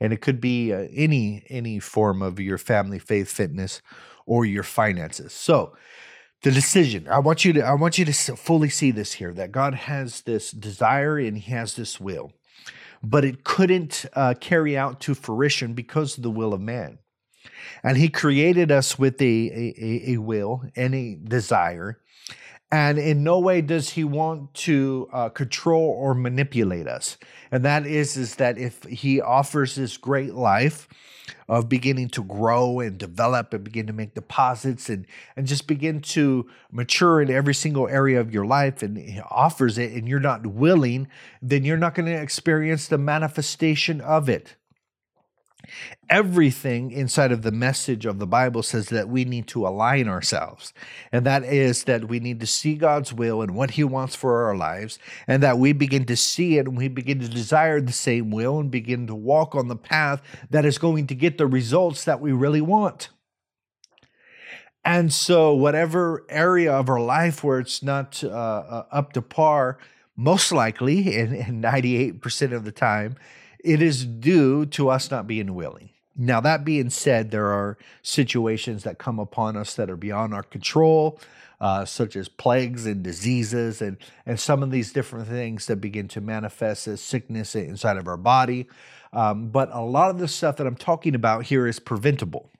and 0.00 0.12
it 0.12 0.20
could 0.20 0.40
be 0.40 0.72
uh, 0.72 0.88
any 0.92 1.44
any 1.48 1.78
form 1.78 2.22
of 2.22 2.40
your 2.40 2.58
family, 2.58 2.98
faith, 2.98 3.30
fitness, 3.30 3.82
or 4.24 4.44
your 4.44 4.64
finances. 4.64 5.32
So, 5.32 5.76
the 6.42 6.50
decision. 6.50 7.06
I 7.08 7.18
want 7.18 7.44
you 7.44 7.52
to 7.54 7.60
I 7.60 7.74
want 7.74 7.98
you 7.98 8.04
to 8.04 8.12
fully 8.12 8.68
see 8.68 8.90
this 8.90 9.14
here 9.14 9.32
that 9.34 9.52
God 9.52 9.74
has 9.74 10.22
this 10.22 10.50
desire 10.50 11.18
and 11.18 11.36
He 11.38 11.52
has 11.52 11.74
this 11.74 12.00
will 12.00 12.32
but 13.02 13.24
it 13.24 13.44
couldn't 13.44 14.04
uh, 14.14 14.34
carry 14.40 14.76
out 14.76 15.00
to 15.02 15.14
fruition 15.14 15.74
because 15.74 16.16
of 16.16 16.22
the 16.22 16.30
will 16.30 16.52
of 16.54 16.60
man. 16.60 16.98
And 17.82 17.96
he 17.96 18.08
created 18.08 18.70
us 18.70 18.98
with 18.98 19.20
a, 19.20 19.24
a, 19.24 20.12
a 20.12 20.16
will 20.18 20.64
and 20.74 20.94
a 20.94 21.14
desire. 21.14 22.00
And 22.72 22.98
in 22.98 23.22
no 23.22 23.38
way 23.38 23.60
does 23.60 23.90
he 23.90 24.02
want 24.02 24.52
to 24.54 25.08
uh, 25.12 25.28
control 25.28 25.84
or 25.84 26.14
manipulate 26.14 26.88
us. 26.88 27.16
And 27.52 27.64
that 27.64 27.86
is, 27.86 28.16
is 28.16 28.36
that 28.36 28.58
if 28.58 28.82
he 28.84 29.20
offers 29.20 29.76
this 29.76 29.96
great 29.96 30.34
life, 30.34 30.88
of 31.48 31.68
beginning 31.68 32.08
to 32.08 32.22
grow 32.22 32.80
and 32.80 32.98
develop 32.98 33.52
and 33.52 33.64
begin 33.64 33.86
to 33.86 33.92
make 33.92 34.14
deposits 34.14 34.88
and 34.88 35.06
and 35.36 35.46
just 35.46 35.66
begin 35.66 36.00
to 36.00 36.46
mature 36.70 37.20
in 37.20 37.30
every 37.30 37.54
single 37.54 37.88
area 37.88 38.20
of 38.20 38.32
your 38.32 38.46
life 38.46 38.82
and 38.82 38.96
he 38.96 39.20
offers 39.30 39.78
it 39.78 39.92
and 39.92 40.08
you're 40.08 40.20
not 40.20 40.46
willing 40.46 41.08
then 41.40 41.64
you're 41.64 41.76
not 41.76 41.94
going 41.94 42.06
to 42.06 42.20
experience 42.20 42.88
the 42.88 42.98
manifestation 42.98 44.00
of 44.00 44.28
it 44.28 44.56
Everything 46.08 46.92
inside 46.92 47.32
of 47.32 47.42
the 47.42 47.50
message 47.50 48.06
of 48.06 48.18
the 48.18 48.26
Bible 48.26 48.62
says 48.62 48.88
that 48.90 49.08
we 49.08 49.24
need 49.24 49.48
to 49.48 49.66
align 49.66 50.08
ourselves. 50.08 50.72
And 51.10 51.26
that 51.26 51.42
is 51.42 51.84
that 51.84 52.08
we 52.08 52.20
need 52.20 52.40
to 52.40 52.46
see 52.46 52.74
God's 52.74 53.12
will 53.12 53.42
and 53.42 53.56
what 53.56 53.72
He 53.72 53.82
wants 53.82 54.14
for 54.14 54.44
our 54.44 54.56
lives, 54.56 54.98
and 55.26 55.42
that 55.42 55.58
we 55.58 55.72
begin 55.72 56.04
to 56.06 56.16
see 56.16 56.58
it 56.58 56.66
and 56.66 56.76
we 56.76 56.88
begin 56.88 57.18
to 57.20 57.28
desire 57.28 57.80
the 57.80 57.92
same 57.92 58.30
will 58.30 58.60
and 58.60 58.70
begin 58.70 59.06
to 59.08 59.14
walk 59.14 59.54
on 59.54 59.68
the 59.68 59.76
path 59.76 60.22
that 60.50 60.64
is 60.64 60.78
going 60.78 61.06
to 61.08 61.14
get 61.14 61.38
the 61.38 61.46
results 61.46 62.04
that 62.04 62.20
we 62.20 62.32
really 62.32 62.60
want. 62.60 63.08
And 64.84 65.12
so, 65.12 65.52
whatever 65.52 66.24
area 66.28 66.72
of 66.72 66.88
our 66.88 67.00
life 67.00 67.42
where 67.42 67.58
it's 67.58 67.82
not 67.82 68.22
uh, 68.22 68.28
uh 68.28 68.84
up 68.92 69.14
to 69.14 69.22
par, 69.22 69.78
most 70.16 70.52
likely, 70.52 71.16
and, 71.18 71.34
and 71.34 71.62
98% 71.62 72.52
of 72.52 72.64
the 72.64 72.70
time, 72.70 73.16
it 73.64 73.82
is 73.82 74.04
due 74.04 74.66
to 74.66 74.88
us 74.88 75.10
not 75.10 75.26
being 75.26 75.54
willing. 75.54 75.90
Now, 76.16 76.40
that 76.40 76.64
being 76.64 76.88
said, 76.88 77.30
there 77.30 77.48
are 77.48 77.76
situations 78.02 78.84
that 78.84 78.98
come 78.98 79.18
upon 79.18 79.56
us 79.56 79.74
that 79.74 79.90
are 79.90 79.96
beyond 79.96 80.32
our 80.32 80.42
control, 80.42 81.20
uh, 81.60 81.84
such 81.84 82.16
as 82.16 82.28
plagues 82.28 82.86
and 82.86 83.02
diseases, 83.02 83.82
and, 83.82 83.98
and 84.24 84.40
some 84.40 84.62
of 84.62 84.70
these 84.70 84.92
different 84.92 85.28
things 85.28 85.66
that 85.66 85.76
begin 85.76 86.08
to 86.08 86.20
manifest 86.22 86.88
as 86.88 87.02
sickness 87.02 87.54
inside 87.54 87.98
of 87.98 88.08
our 88.08 88.16
body. 88.16 88.66
Um, 89.12 89.48
but 89.48 89.68
a 89.72 89.82
lot 89.82 90.10
of 90.10 90.18
the 90.18 90.28
stuff 90.28 90.56
that 90.56 90.66
I'm 90.66 90.76
talking 90.76 91.14
about 91.14 91.44
here 91.44 91.66
is 91.66 91.78
preventable. 91.78 92.50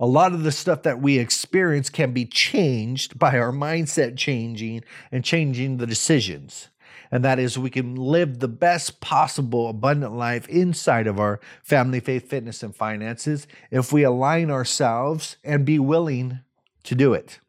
A 0.00 0.06
lot 0.06 0.32
of 0.32 0.42
the 0.42 0.52
stuff 0.52 0.82
that 0.82 1.00
we 1.00 1.18
experience 1.18 1.88
can 1.88 2.12
be 2.12 2.24
changed 2.24 3.18
by 3.18 3.38
our 3.38 3.52
mindset 3.52 4.16
changing 4.16 4.82
and 5.12 5.24
changing 5.24 5.76
the 5.76 5.86
decisions 5.86 6.68
and 7.10 7.24
that 7.24 7.38
is 7.38 7.58
we 7.58 7.70
can 7.70 7.94
live 7.96 8.38
the 8.38 8.48
best 8.48 9.00
possible 9.00 9.68
abundant 9.68 10.14
life 10.14 10.48
inside 10.48 11.06
of 11.06 11.18
our 11.18 11.40
family, 11.62 12.00
faith, 12.00 12.28
fitness, 12.28 12.62
and 12.62 12.74
finances 12.74 13.46
if 13.70 13.92
we 13.92 14.02
align 14.02 14.50
ourselves 14.50 15.36
and 15.44 15.64
be 15.64 15.78
willing 15.78 16.40
to 16.84 16.94
do 16.94 17.12
it. 17.12 17.40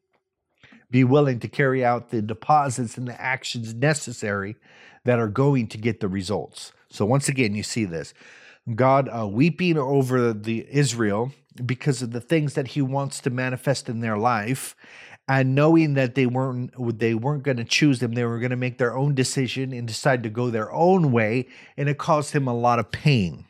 Be 0.91 1.03
willing 1.03 1.39
to 1.39 1.47
carry 1.47 1.83
out 1.83 2.09
the 2.09 2.21
deposits 2.21 2.97
and 2.97 3.07
the 3.07 3.19
actions 3.19 3.73
necessary 3.73 4.55
that 5.03 5.19
are 5.19 5.27
going 5.27 5.67
to 5.67 5.77
get 5.77 5.99
the 5.99 6.07
results. 6.07 6.71
So, 6.89 7.05
once 7.05 7.27
again, 7.27 7.55
you 7.55 7.63
see 7.63 7.85
this 7.85 8.13
God 8.73 9.09
uh, 9.09 9.27
weeping 9.27 9.77
over 9.77 10.33
the 10.33 10.65
Israel 10.69 11.31
because 11.63 12.01
of 12.01 12.11
the 12.11 12.21
things 12.21 12.53
that 12.55 12.69
he 12.69 12.81
wants 12.81 13.19
to 13.21 13.29
manifest 13.29 13.87
in 13.89 13.99
their 14.01 14.17
life 14.17 14.75
and 15.27 15.55
knowing 15.55 15.95
that 15.95 16.15
they 16.15 16.25
weren't 16.25 16.99
they 16.99 17.13
weren't 17.13 17.43
going 17.43 17.57
to 17.57 17.63
choose 17.63 17.99
them 17.99 18.13
they 18.13 18.25
were 18.25 18.39
going 18.39 18.51
to 18.51 18.55
make 18.55 18.77
their 18.77 18.95
own 18.95 19.15
decision 19.15 19.73
and 19.73 19.87
decide 19.87 20.23
to 20.23 20.29
go 20.29 20.49
their 20.49 20.71
own 20.71 21.11
way 21.11 21.47
and 21.77 21.89
it 21.89 21.97
caused 21.97 22.31
him 22.33 22.47
a 22.47 22.53
lot 22.53 22.79
of 22.79 22.91
pain. 22.91 23.45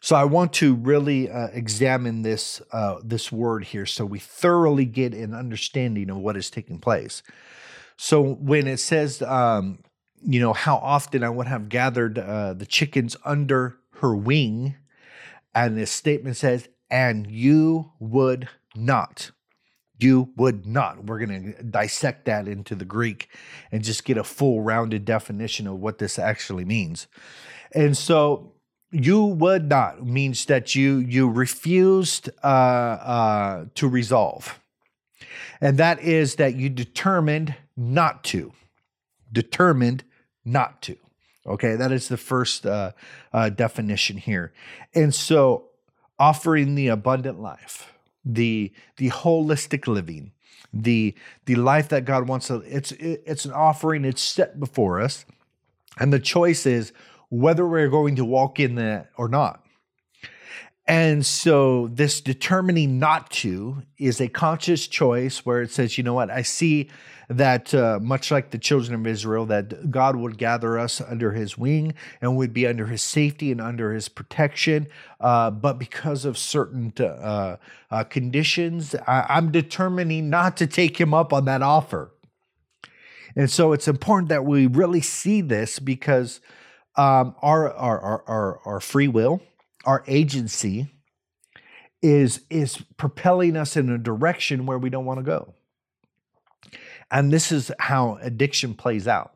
So 0.00 0.16
i 0.16 0.24
want 0.24 0.52
to 0.54 0.74
really 0.74 1.30
uh, 1.30 1.48
examine 1.52 2.22
this 2.22 2.62
uh, 2.72 2.96
this 3.02 3.30
word 3.32 3.64
here 3.64 3.86
so 3.86 4.04
we 4.04 4.18
thoroughly 4.18 4.84
get 4.84 5.14
an 5.14 5.34
understanding 5.34 6.10
of 6.10 6.16
what 6.18 6.36
is 6.36 6.50
taking 6.50 6.78
place. 6.78 7.22
So 7.96 8.22
when 8.22 8.66
it 8.66 8.78
says 8.78 9.20
um, 9.22 9.80
you 10.22 10.40
know 10.40 10.52
how 10.52 10.76
often 10.76 11.24
i 11.24 11.28
would 11.28 11.46
have 11.46 11.68
gathered 11.68 12.18
uh, 12.18 12.54
the 12.54 12.66
chickens 12.66 13.16
under 13.24 13.78
her 13.96 14.14
wing 14.14 14.76
and 15.54 15.76
this 15.76 15.90
statement 15.90 16.36
says 16.36 16.68
and 16.90 17.30
you 17.30 17.92
would 17.98 18.48
not 18.74 19.30
You 20.00 20.30
would 20.36 20.66
not. 20.66 21.04
We're 21.04 21.24
going 21.24 21.54
to 21.54 21.62
dissect 21.62 22.24
that 22.24 22.48
into 22.48 22.74
the 22.74 22.84
Greek 22.84 23.28
and 23.70 23.82
just 23.84 24.04
get 24.04 24.16
a 24.16 24.24
full 24.24 24.62
rounded 24.62 25.04
definition 25.04 25.66
of 25.66 25.78
what 25.78 25.98
this 25.98 26.18
actually 26.18 26.64
means. 26.64 27.06
And 27.72 27.96
so 27.96 28.52
you 28.90 29.24
would 29.24 29.68
not 29.68 30.04
means 30.04 30.46
that 30.46 30.74
you 30.74 30.98
you 30.98 31.28
refused 31.28 32.28
uh, 32.42 32.46
uh, 32.46 33.64
to 33.74 33.88
resolve, 33.88 34.60
and 35.60 35.78
that 35.78 36.00
is 36.00 36.36
that 36.36 36.56
you 36.56 36.68
determined 36.68 37.54
not 37.76 38.24
to, 38.24 38.52
determined 39.32 40.04
not 40.44 40.82
to. 40.82 40.96
Okay, 41.46 41.76
that 41.76 41.92
is 41.92 42.08
the 42.08 42.16
first 42.16 42.66
uh, 42.66 42.92
uh, 43.32 43.48
definition 43.48 44.16
here, 44.16 44.52
and 44.94 45.14
so 45.14 45.68
offering 46.18 46.74
the 46.74 46.88
abundant 46.88 47.40
life, 47.40 47.92
the 48.24 48.72
the 48.96 49.10
holistic 49.10 49.86
living, 49.86 50.32
the 50.72 51.14
the 51.46 51.56
life 51.56 51.88
that 51.88 52.04
God 52.04 52.28
wants. 52.28 52.48
To, 52.48 52.56
it's 52.66 52.92
it's 52.92 53.44
an 53.44 53.52
offering. 53.52 54.04
It's 54.04 54.22
set 54.22 54.60
before 54.60 55.00
us, 55.00 55.24
and 55.98 56.12
the 56.12 56.20
choice 56.20 56.66
is 56.66 56.92
whether 57.28 57.66
we're 57.66 57.88
going 57.88 58.16
to 58.16 58.24
walk 58.24 58.60
in 58.60 58.74
that 58.76 59.10
or 59.16 59.28
not. 59.28 59.59
And 60.90 61.24
so, 61.24 61.86
this 61.86 62.20
determining 62.20 62.98
not 62.98 63.30
to 63.30 63.84
is 63.96 64.20
a 64.20 64.26
conscious 64.26 64.88
choice 64.88 65.46
where 65.46 65.62
it 65.62 65.70
says, 65.70 65.96
you 65.96 66.02
know 66.02 66.14
what, 66.14 66.30
I 66.30 66.42
see 66.42 66.90
that 67.28 67.72
uh, 67.72 68.00
much 68.02 68.32
like 68.32 68.50
the 68.50 68.58
children 68.58 68.96
of 68.96 69.06
Israel, 69.06 69.46
that 69.46 69.92
God 69.92 70.16
would 70.16 70.36
gather 70.36 70.80
us 70.80 71.00
under 71.00 71.30
his 71.30 71.56
wing 71.56 71.94
and 72.20 72.36
would 72.36 72.52
be 72.52 72.66
under 72.66 72.86
his 72.86 73.02
safety 73.02 73.52
and 73.52 73.60
under 73.60 73.92
his 73.92 74.08
protection. 74.08 74.88
Uh, 75.20 75.52
but 75.52 75.78
because 75.78 76.24
of 76.24 76.36
certain 76.36 76.92
uh, 76.98 77.58
uh 77.92 78.02
conditions, 78.02 78.96
I- 79.06 79.26
I'm 79.28 79.52
determining 79.52 80.28
not 80.28 80.56
to 80.56 80.66
take 80.66 81.00
him 81.00 81.14
up 81.14 81.32
on 81.32 81.44
that 81.44 81.62
offer. 81.62 82.10
And 83.36 83.48
so, 83.48 83.72
it's 83.72 83.86
important 83.86 84.28
that 84.30 84.44
we 84.44 84.66
really 84.66 85.02
see 85.02 85.40
this 85.40 85.78
because 85.78 86.40
um, 86.96 87.36
our, 87.42 87.72
our, 87.74 88.00
our, 88.00 88.24
our, 88.26 88.60
our 88.64 88.80
free 88.80 89.06
will, 89.06 89.40
our 89.84 90.04
agency 90.06 90.88
is, 92.02 92.40
is 92.50 92.82
propelling 92.96 93.56
us 93.56 93.76
in 93.76 93.90
a 93.90 93.98
direction 93.98 94.66
where 94.66 94.78
we 94.78 94.90
don't 94.90 95.04
want 95.04 95.18
to 95.18 95.24
go. 95.24 95.54
And 97.10 97.32
this 97.32 97.50
is 97.50 97.72
how 97.78 98.18
addiction 98.22 98.74
plays 98.74 99.08
out. 99.08 99.34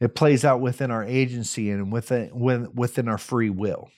It 0.00 0.14
plays 0.14 0.44
out 0.44 0.60
within 0.60 0.90
our 0.90 1.04
agency 1.04 1.70
and 1.70 1.90
within, 1.90 2.30
within 2.74 3.08
our 3.08 3.18
free 3.18 3.50
will. 3.50 3.90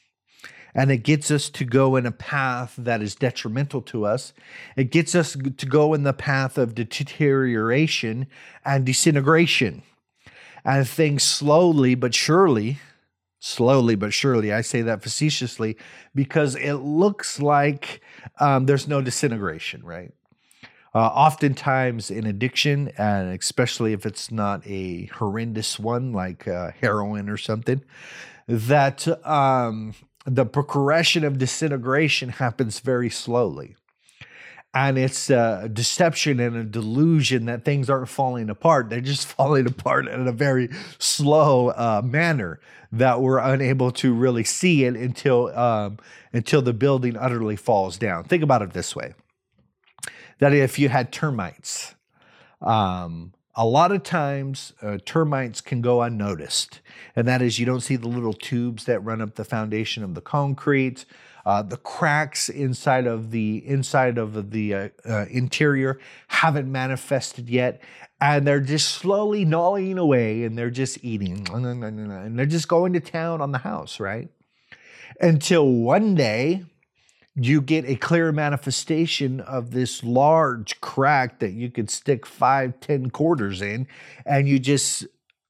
And 0.75 0.91
it 0.91 0.99
gets 0.99 1.31
us 1.31 1.49
to 1.51 1.65
go 1.65 1.97
in 1.97 2.05
a 2.05 2.13
path 2.13 2.75
that 2.77 3.01
is 3.01 3.15
detrimental 3.15 3.81
to 3.83 4.05
us. 4.05 4.35
It 4.77 4.91
gets 4.91 5.15
us 5.15 5.35
to 5.35 5.67
go 5.67 5.95
in 5.95 6.03
the 6.03 6.13
path 6.13 6.59
of 6.59 6.75
deterioration 6.75 8.27
and 8.63 8.85
disintegration 8.85 9.83
and 10.67 10.87
things 10.87 11.23
slowly 11.23 11.95
but 11.95 12.15
surely, 12.15 12.79
slowly 13.47 13.95
but 13.95 14.13
surely, 14.13 14.53
I 14.53 14.61
say 14.61 14.83
that 14.83 15.03
facetiously 15.03 15.77
because 16.15 16.57
it 16.57 16.75
looks 16.75 17.41
like 17.41 18.01
um, 18.41 18.67
there's 18.67 18.89
no 18.89 19.01
disintegration, 19.01 19.85
right? 19.85 20.13
Uh, 20.95 20.99
oftentimes 20.99 22.11
in 22.11 22.27
addiction, 22.27 22.91
and 22.99 23.39
especially 23.39 23.93
if 23.93 24.05
it's 24.07 24.31
not 24.31 24.67
a 24.67 25.07
horrendous 25.07 25.79
one 25.79 26.13
like 26.13 26.49
uh, 26.49 26.73
heroin 26.81 27.29
or 27.29 27.37
something, 27.37 27.85
that 28.49 29.07
um, 29.27 29.95
the 30.25 30.47
progression 30.47 31.23
of 31.23 31.39
disintegration 31.39 32.31
happens 32.31 32.81
very 32.81 33.11
slowly 33.11 33.77
and 34.75 34.99
it's 34.99 35.31
a 35.31 35.71
deception 35.73 36.39
and 36.39 36.57
a 36.57 36.65
delusion 36.65 37.47
that 37.47 37.65
things 37.65 37.89
aren't 37.89 38.09
falling 38.09 38.51
apart. 38.51 38.91
They're 38.91 39.01
just 39.01 39.27
falling 39.37 39.67
apart 39.67 40.07
in 40.07 40.27
a 40.27 40.33
very 40.33 40.69
slow 40.99 41.69
uh, 41.69 42.03
manner 42.05 42.61
that 42.93 43.21
we're 43.21 43.39
unable 43.39 43.91
to 43.91 44.15
really 44.15 44.45
see 44.45 44.85
it 44.85 44.95
until 44.95 45.57
um, 45.59 45.99
until 46.33 46.63
the 46.63 46.73
building 46.73 47.17
utterly 47.17 47.57
falls 47.57 47.99
down. 47.99 48.25
Think 48.25 48.43
about 48.43 48.63
it 48.63 48.73
this 48.73 48.95
way: 48.95 49.15
that 50.39 50.53
if 50.53 50.79
you 50.79 50.89
had 50.89 51.13
termites, 51.13 51.95
um, 52.61 53.33
a 53.55 53.65
lot 53.65 53.93
of 53.93 54.03
times 54.03 54.73
uh, 54.83 54.99
termites 55.05 55.61
can 55.61 55.81
go 55.81 56.03
unnoticed, 56.03 56.81
and 57.15 57.27
that 57.27 57.43
is 57.43 57.59
you 57.59 57.67
don't 57.67 57.81
see 57.81 57.97
the 57.97 58.09
little 58.09 58.35
tubes 58.35 58.85
that 58.85 59.01
run 59.01 59.21
up 59.21 59.35
the 59.35 59.45
foundation 59.45 60.05
of 60.05 60.15
the 60.15 60.21
concrete. 60.21 61.05
Uh, 61.47 61.63
the 61.63 61.77
cracks 61.77 62.49
inside 62.49 63.07
of 63.07 63.31
the 63.31 63.65
inside 63.65 64.19
of 64.19 64.51
the 64.51 64.75
uh, 64.75 64.89
uh, 65.09 65.27
interior 65.31 66.01
haven't 66.27 66.71
manifested 66.71 67.49
yet, 67.49 67.81
and 68.21 68.45
they're 68.45 68.59
just 68.59 68.89
slowly 68.89 69.45
gnawing 69.45 69.97
away, 69.97 70.43
and 70.43 70.59
they're 70.59 70.71
just 70.71 70.99
eating, 71.05 71.47
and 71.53 72.37
they're 72.37 72.47
just 72.47 72.67
going 72.67 72.93
to 72.93 72.99
town 72.99 73.41
on 73.41 73.53
the 73.53 73.59
house, 73.59 74.01
right? 74.01 74.29
Until 75.21 75.69
one 75.69 76.17
day, 76.17 76.65
you 77.37 77.61
get 77.61 77.85
a 77.85 77.95
clear 77.95 78.33
manifestation 78.33 79.39
of 79.39 79.71
this 79.71 80.03
large 80.03 80.81
crack 80.81 81.39
that 81.39 81.53
you 81.53 81.71
could 81.71 81.91
stick 81.91 82.27
five, 82.27 82.81
ten 82.81 83.09
quarters 83.11 83.63
in, 83.63 83.87
and 84.25 84.49
you 84.49 84.59
just 84.59 85.07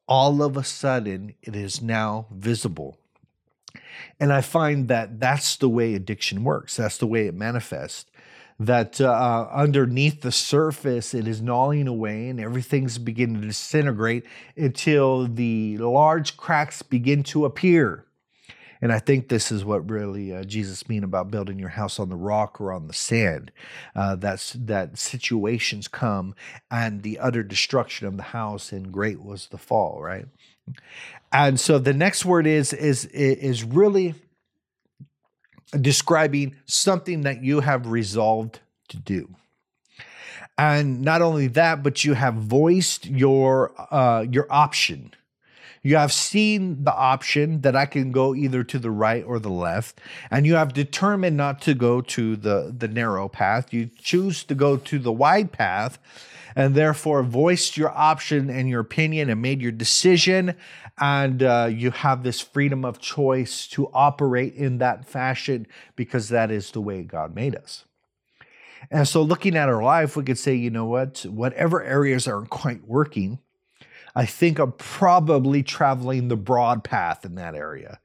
all 0.07 0.43
of 0.43 0.59
a 0.59 0.63
sudden 0.63 1.35
it 1.43 1.57
is 1.57 1.81
now 1.81 2.27
visible. 2.31 2.99
And 4.19 4.33
I 4.33 4.41
find 4.41 4.89
that 4.89 5.21
that's 5.21 5.57
the 5.57 5.69
way 5.69 5.95
addiction 5.95 6.45
works. 6.45 6.77
That's 6.77 6.99
the 6.99 7.07
way 7.07 7.27
it 7.27 7.35
manifests. 7.35 8.07
That 8.59 9.01
uh, 9.01 9.49
underneath 9.53 10.23
the 10.23 10.33
surface, 10.33 11.13
it 11.13 11.29
is 11.29 11.43
gnawing 11.43 11.87
away 11.87 12.29
and 12.29 12.41
everything's 12.41 12.97
beginning 12.97 13.43
to 13.43 13.49
disintegrate 13.49 14.25
until 14.57 15.27
the 15.27 15.77
large 15.77 16.37
cracks 16.39 16.81
begin 16.81 17.23
to 17.25 17.45
appear. 17.45 18.07
And 18.81 18.93
I 18.93 18.99
think 18.99 19.29
this 19.29 19.51
is 19.51 19.65
what 19.65 19.91
really 19.91 20.35
uh, 20.35 20.45
Jesus 20.45 20.89
mean 20.89 21.05
about 21.05 21.31
building 21.31 21.59
your 21.59 21.71
house 21.71 21.99
on 21.99 22.09
the 22.09 22.17
rock 22.17 22.61
or 22.61 22.73
on 22.73 22.89
the 22.89 22.95
sand. 22.95 23.51
Uh, 23.95 24.17
that's 24.17 24.53
that 24.53 24.99
situations 24.99 25.89
come 25.89 26.35
and 26.71 27.03
the 27.03 27.19
utter 27.19 27.43
destruction 27.43 28.07
of 28.07 28.17
the 28.17 28.23
house, 28.23 28.73
and 28.73 28.93
great 28.93 29.23
was 29.23 29.49
the 29.49 29.59
fall. 29.59 30.03
Right. 30.03 30.27
And 31.37 31.61
so 31.61 31.79
the 31.79 31.93
next 31.93 32.25
word 32.25 32.47
is 32.47 32.73
is 32.73 33.05
is 33.05 33.63
really 33.63 34.15
describing 35.79 36.57
something 36.65 37.25
that 37.25 37.45
you 37.45 37.61
have 37.61 37.89
resolved 37.89 38.61
to 38.89 38.97
do. 38.97 39.35
And 40.57 41.03
not 41.03 41.21
only 41.21 41.49
that, 41.49 41.83
but 41.83 42.07
you 42.07 42.15
have 42.15 42.35
voiced 42.37 43.05
your 43.05 43.75
uh, 43.93 44.23
your 44.23 44.47
option. 44.49 45.13
You 45.83 45.97
have 45.99 46.11
seen 46.11 46.85
the 46.85 46.95
option 46.95 47.61
that 47.61 47.77
I 47.77 47.85
can 47.85 48.13
go 48.13 48.35
either 48.35 48.65
to 48.65 48.79
the 48.79 48.91
right 48.91 49.23
or 49.23 49.39
the 49.39 49.51
left, 49.51 50.01
and 50.31 50.47
you 50.47 50.55
have 50.55 50.73
determined 50.73 51.37
not 51.37 51.61
to 51.63 51.75
go 51.75 52.01
to 52.01 52.37
the, 52.37 52.75
the 52.77 52.89
narrow 52.89 53.29
path. 53.29 53.75
You 53.75 53.91
choose 53.99 54.43
to 54.45 54.55
go 54.55 54.79
to 54.79 54.99
the 54.99 55.13
wide 55.13 55.53
path, 55.53 55.99
and 56.57 56.75
therefore 56.75 57.23
voiced 57.23 57.77
your 57.77 57.91
option 57.91 58.49
and 58.49 58.69
your 58.69 58.81
opinion 58.81 59.29
and 59.29 59.43
made 59.43 59.61
your 59.61 59.71
decision. 59.71 60.57
And 60.99 61.43
uh, 61.43 61.69
you 61.71 61.91
have 61.91 62.23
this 62.23 62.41
freedom 62.41 62.85
of 62.85 62.99
choice 62.99 63.69
to 63.69 63.91
operate 63.93 64.55
in 64.55 64.79
that 64.79 65.07
fashion 65.07 65.67
because 65.95 66.31
that 66.31 66.51
is 66.51 66.71
the 66.71 66.81
way 66.81 67.03
God 67.03 67.35
made 67.35 67.55
us. 67.55 67.85
And 68.91 69.07
so, 69.07 69.23
looking 69.23 69.57
at 69.57 69.69
our 69.69 69.83
life, 69.83 70.17
we 70.17 70.25
could 70.25 70.39
say, 70.39 70.55
you 70.55 70.71
know 70.71 70.87
what, 70.87 71.27
whatever 71.29 71.83
areas 71.83 72.27
aren't 72.27 72.51
quite 72.51 72.87
working, 72.87 73.41
I 74.15 74.27
think 74.27 74.59
I'm 74.59 74.73
probably 74.73 75.63
traveling 75.63 76.29
the 76.29 76.37
broad 76.37 76.85
path 76.85 77.25
in 77.25 77.35
that 77.35 77.55
area. 77.55 78.01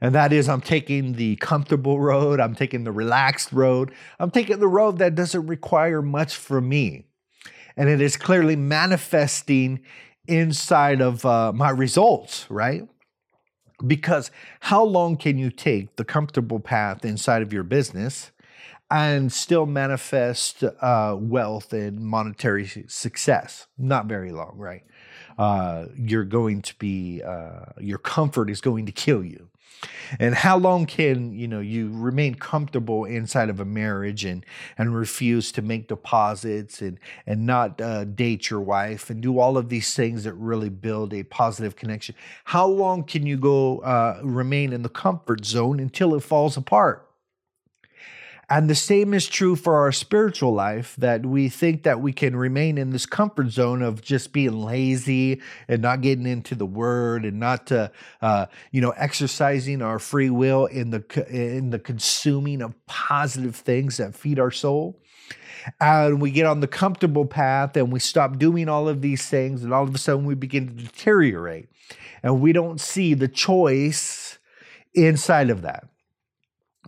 And 0.00 0.14
that 0.14 0.32
is, 0.32 0.48
I'm 0.48 0.60
taking 0.60 1.14
the 1.14 1.36
comfortable 1.36 1.98
road, 1.98 2.38
I'm 2.38 2.54
taking 2.54 2.84
the 2.84 2.92
relaxed 2.92 3.50
road, 3.50 3.92
I'm 4.20 4.30
taking 4.30 4.60
the 4.60 4.68
road 4.68 4.98
that 4.98 5.14
doesn't 5.14 5.46
require 5.46 6.02
much 6.02 6.36
from 6.36 6.68
me 6.68 7.06
and 7.76 7.88
it 7.88 8.00
is 8.00 8.16
clearly 8.16 8.56
manifesting 8.56 9.80
inside 10.26 11.00
of 11.00 11.24
uh, 11.24 11.52
my 11.52 11.70
results, 11.70 12.46
right? 12.48 12.88
Because 13.86 14.30
how 14.60 14.82
long 14.82 15.16
can 15.16 15.38
you 15.38 15.50
take 15.50 15.96
the 15.96 16.04
comfortable 16.04 16.60
path 16.60 17.04
inside 17.04 17.42
of 17.42 17.52
your 17.52 17.62
business 17.62 18.30
and 18.90 19.30
still 19.32 19.66
manifest 19.66 20.62
uh, 20.62 21.16
wealth 21.18 21.72
and 21.72 22.00
monetary 22.00 22.66
success? 22.88 23.66
Not 23.76 24.06
very 24.06 24.32
long, 24.32 24.54
right? 24.56 24.84
Uh, 25.38 25.86
you're 25.94 26.24
going 26.24 26.62
to 26.62 26.74
be, 26.76 27.22
uh, 27.22 27.66
your 27.78 27.98
comfort 27.98 28.48
is 28.48 28.62
going 28.62 28.86
to 28.86 28.92
kill 28.92 29.22
you 29.22 29.50
and 30.18 30.34
how 30.34 30.56
long 30.56 30.86
can 30.86 31.32
you 31.32 31.48
know 31.48 31.60
you 31.60 31.90
remain 31.92 32.34
comfortable 32.34 33.04
inside 33.04 33.48
of 33.48 33.60
a 33.60 33.64
marriage 33.64 34.24
and 34.24 34.44
and 34.78 34.94
refuse 34.94 35.52
to 35.52 35.62
make 35.62 35.88
deposits 35.88 36.80
and 36.82 36.98
and 37.26 37.46
not 37.46 37.80
uh, 37.80 38.04
date 38.04 38.50
your 38.50 38.60
wife 38.60 39.10
and 39.10 39.20
do 39.20 39.38
all 39.38 39.56
of 39.56 39.68
these 39.68 39.94
things 39.94 40.24
that 40.24 40.34
really 40.34 40.68
build 40.68 41.12
a 41.12 41.22
positive 41.24 41.76
connection? 41.76 42.14
How 42.44 42.66
long 42.66 43.04
can 43.04 43.26
you 43.26 43.36
go 43.36 43.78
uh, 43.78 44.20
remain 44.22 44.72
in 44.72 44.82
the 44.82 44.88
comfort 44.88 45.44
zone 45.44 45.80
until 45.80 46.14
it 46.14 46.20
falls 46.20 46.56
apart 46.56 47.05
And 48.48 48.70
the 48.70 48.76
same 48.76 49.12
is 49.12 49.26
true 49.26 49.56
for 49.56 49.74
our 49.74 49.90
spiritual 49.90 50.52
life 50.52 50.94
that 50.98 51.26
we 51.26 51.48
think 51.48 51.82
that 51.82 52.00
we 52.00 52.12
can 52.12 52.36
remain 52.36 52.78
in 52.78 52.90
this 52.90 53.04
comfort 53.04 53.50
zone 53.50 53.82
of 53.82 54.02
just 54.02 54.32
being 54.32 54.60
lazy 54.60 55.40
and 55.66 55.82
not 55.82 56.00
getting 56.00 56.26
into 56.26 56.54
the 56.54 56.66
word 56.66 57.24
and 57.24 57.40
not, 57.40 57.72
uh, 57.72 57.88
uh, 58.22 58.46
you 58.70 58.80
know, 58.80 58.90
exercising 58.90 59.82
our 59.82 59.98
free 59.98 60.30
will 60.30 60.66
in 60.66 60.90
the, 60.90 61.02
in 61.28 61.70
the 61.70 61.80
consuming 61.80 62.62
of 62.62 62.74
positive 62.86 63.56
things 63.56 63.96
that 63.96 64.14
feed 64.14 64.38
our 64.38 64.52
soul. 64.52 65.00
And 65.80 66.20
we 66.20 66.30
get 66.30 66.46
on 66.46 66.60
the 66.60 66.68
comfortable 66.68 67.26
path 67.26 67.76
and 67.76 67.92
we 67.92 67.98
stop 67.98 68.38
doing 68.38 68.68
all 68.68 68.88
of 68.88 69.02
these 69.02 69.26
things, 69.26 69.64
and 69.64 69.74
all 69.74 69.82
of 69.82 69.92
a 69.92 69.98
sudden 69.98 70.24
we 70.24 70.36
begin 70.36 70.68
to 70.68 70.72
deteriorate. 70.84 71.68
And 72.22 72.40
we 72.40 72.52
don't 72.52 72.80
see 72.80 73.14
the 73.14 73.26
choice 73.26 74.38
inside 74.94 75.50
of 75.50 75.62
that. 75.62 75.88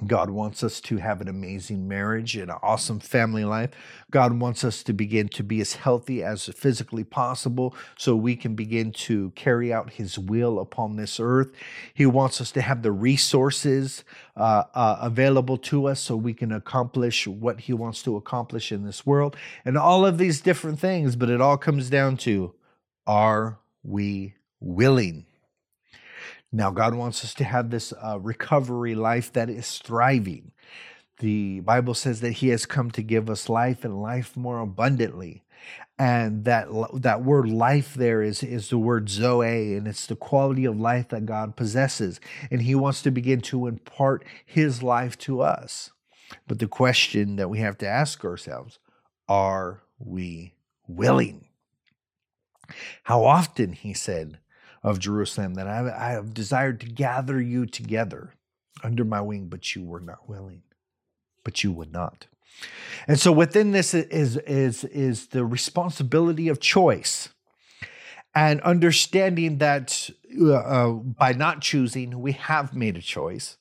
God 0.07 0.31
wants 0.31 0.63
us 0.63 0.81
to 0.83 0.99
have 0.99 1.21
an 1.21 1.29
amazing 1.29 1.89
marriage 1.89 2.37
and 2.37 2.51
an 2.51 2.59
awesome 2.63 3.01
family 3.01 3.45
life. 3.45 3.71
God 4.11 4.39
wants 4.39 4.63
us 4.63 4.83
to 4.85 4.93
begin 4.93 5.29
to 5.31 5.43
be 5.43 5.61
as 5.61 5.75
healthy 5.75 6.23
as 6.23 6.47
physically 6.47 7.05
possible 7.05 7.75
so 7.97 8.15
we 8.15 8.37
can 8.37 8.55
begin 8.55 8.93
to 8.93 9.31
carry 9.31 9.73
out 9.73 9.95
His 9.95 10.19
will 10.19 10.61
upon 10.61 10.97
this 10.97 11.19
earth. 11.19 11.51
He 11.93 12.07
wants 12.07 12.41
us 12.41 12.53
to 12.53 12.61
have 12.61 12.83
the 12.83 12.93
resources 12.93 14.05
uh, 14.37 14.65
uh, 14.75 14.99
available 15.01 15.59
to 15.59 15.89
us 15.89 16.01
so 16.01 16.17
we 16.17 16.35
can 16.35 16.53
accomplish 16.53 17.27
what 17.27 17.61
He 17.61 17.73
wants 17.73 18.03
to 18.05 18.17
accomplish 18.17 18.71
in 18.71 18.85
this 18.85 19.05
world 19.05 19.37
and 19.65 19.77
all 19.77 20.07
of 20.07 20.19
these 20.19 20.41
different 20.41 20.79
things. 20.79 21.17
But 21.17 21.31
it 21.31 21.41
all 21.41 21.57
comes 21.57 21.91
down 21.91 22.17
to 22.19 22.55
are 23.07 23.59
we 23.83 24.35
willing? 24.61 25.28
Now, 26.51 26.71
God 26.71 26.95
wants 26.95 27.25
us 27.25 27.35
to 27.35 27.45
have 27.45 27.71
this 27.71 27.93
uh, 28.03 28.19
recovery 28.19 28.95
life 28.95 29.33
that 29.35 29.51
is 29.51 29.79
thriving. 29.79 30.53
The 31.19 31.61
Bible 31.61 31.95
says 31.95 32.21
that 32.21 32.33
He 32.33 32.49
has 32.49 32.65
come 32.65 32.91
to 32.93 33.03
give 33.03 33.29
us 33.29 33.49
life 33.49 33.85
and 33.85 34.01
life 34.01 34.37
more 34.37 34.61
abundantly. 34.61 35.45
And 35.99 36.45
that 36.45 36.69
that 36.95 37.25
word 37.25 37.51
life 37.51 37.95
there 37.95 38.23
is, 38.23 38.45
is 38.45 38.71
the 38.71 38.79
word 38.79 39.09
Zoe, 39.09 39.75
and 39.75 39.89
it's 39.89 40.07
the 40.07 40.15
quality 40.15 40.65
of 40.65 40.79
life 40.79 41.09
that 41.09 41.27
God 41.27 41.57
possesses. 41.57 42.21
And 42.51 42.63
He 42.63 42.75
wants 42.75 43.03
to 43.03 43.11
begin 43.11 43.41
to 43.43 43.67
impart 43.67 44.25
His 44.47 44.83
life 44.83 45.19
to 45.19 45.41
us. 45.41 45.91
But 46.47 46.61
the 46.61 46.69
question 46.69 47.37
that 47.37 47.51
we 47.51 47.59
have 47.59 47.79
to 47.79 47.89
ask 47.89 48.25
ourselves 48.25 48.79
are 49.29 49.83
we 49.99 50.55
willing? 50.87 51.49
How 53.05 53.25
often, 53.25 53.73
he 53.73 53.95
said, 53.95 54.39
of 54.83 54.99
Jerusalem, 54.99 55.55
that 55.55 55.67
I, 55.67 56.09
I 56.09 56.11
have 56.13 56.35
desired 56.35 56.81
to 56.81 56.87
gather 56.87 57.41
you 57.41 57.67
together 57.67 58.35
under 58.83 59.05
my 59.05 59.21
wing, 59.21 59.47
but 59.49 59.75
you 59.75 59.85
were 59.85 60.01
not 60.01 60.29
willing, 60.29 60.63
but 61.45 61.65
you 61.65 61.73
would 61.73 61.93
not. 61.93 62.27
And 63.07 63.19
so 63.19 63.33
within 63.33 63.73
this 63.73 63.95
is, 63.95 64.37
is, 64.39 64.85
is 64.85 65.29
the 65.29 65.45
responsibility 65.45 66.49
of 66.49 66.61
choice 66.61 67.29
and 68.35 68.61
understanding 68.61 69.59
that 69.59 70.11
uh, 70.41 70.55
uh, 70.55 70.93
by 70.93 71.33
not 71.33 71.61
choosing, 71.61 72.21
we 72.21 72.33
have 72.33 72.75
made 72.75 72.97
a 72.97 73.03
choice. 73.03 73.57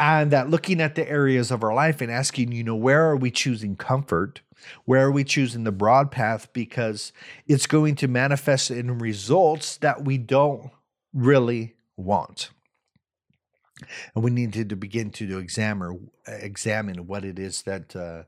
And 0.00 0.30
that 0.30 0.48
looking 0.48 0.80
at 0.80 0.94
the 0.94 1.06
areas 1.08 1.50
of 1.50 1.62
our 1.62 1.74
life 1.74 2.00
and 2.00 2.10
asking, 2.10 2.52
you 2.52 2.64
know, 2.64 2.74
where 2.74 3.04
are 3.04 3.16
we 3.16 3.30
choosing 3.30 3.76
comfort? 3.76 4.40
Where 4.86 5.06
are 5.06 5.10
we 5.10 5.24
choosing 5.24 5.64
the 5.64 5.72
broad 5.72 6.10
path? 6.10 6.50
Because 6.54 7.12
it's 7.46 7.66
going 7.66 7.96
to 7.96 8.08
manifest 8.08 8.70
in 8.70 8.98
results 8.98 9.76
that 9.76 10.02
we 10.02 10.16
don't 10.16 10.70
really 11.12 11.74
want. 11.98 12.48
And 14.14 14.24
we 14.24 14.30
need 14.30 14.54
to, 14.54 14.64
to 14.64 14.76
begin 14.76 15.10
to, 15.10 15.26
to 15.26 15.38
examine 15.38 16.10
examine 16.26 17.06
what 17.06 17.24
it 17.24 17.38
is 17.38 17.62
that 17.62 17.94
uh, 17.94 18.22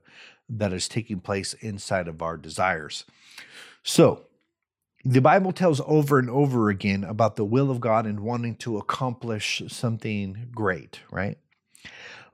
that 0.50 0.72
is 0.74 0.88
taking 0.88 1.20
place 1.20 1.54
inside 1.54 2.08
of 2.08 2.20
our 2.20 2.36
desires. 2.36 3.04
So, 3.82 4.26
the 5.04 5.20
Bible 5.20 5.52
tells 5.52 5.80
over 5.86 6.18
and 6.18 6.30
over 6.30 6.68
again 6.68 7.02
about 7.02 7.36
the 7.36 7.44
will 7.44 7.70
of 7.70 7.80
God 7.80 8.06
and 8.06 8.20
wanting 8.20 8.56
to 8.56 8.78
accomplish 8.78 9.62
something 9.68 10.48
great, 10.54 11.00
right? 11.10 11.38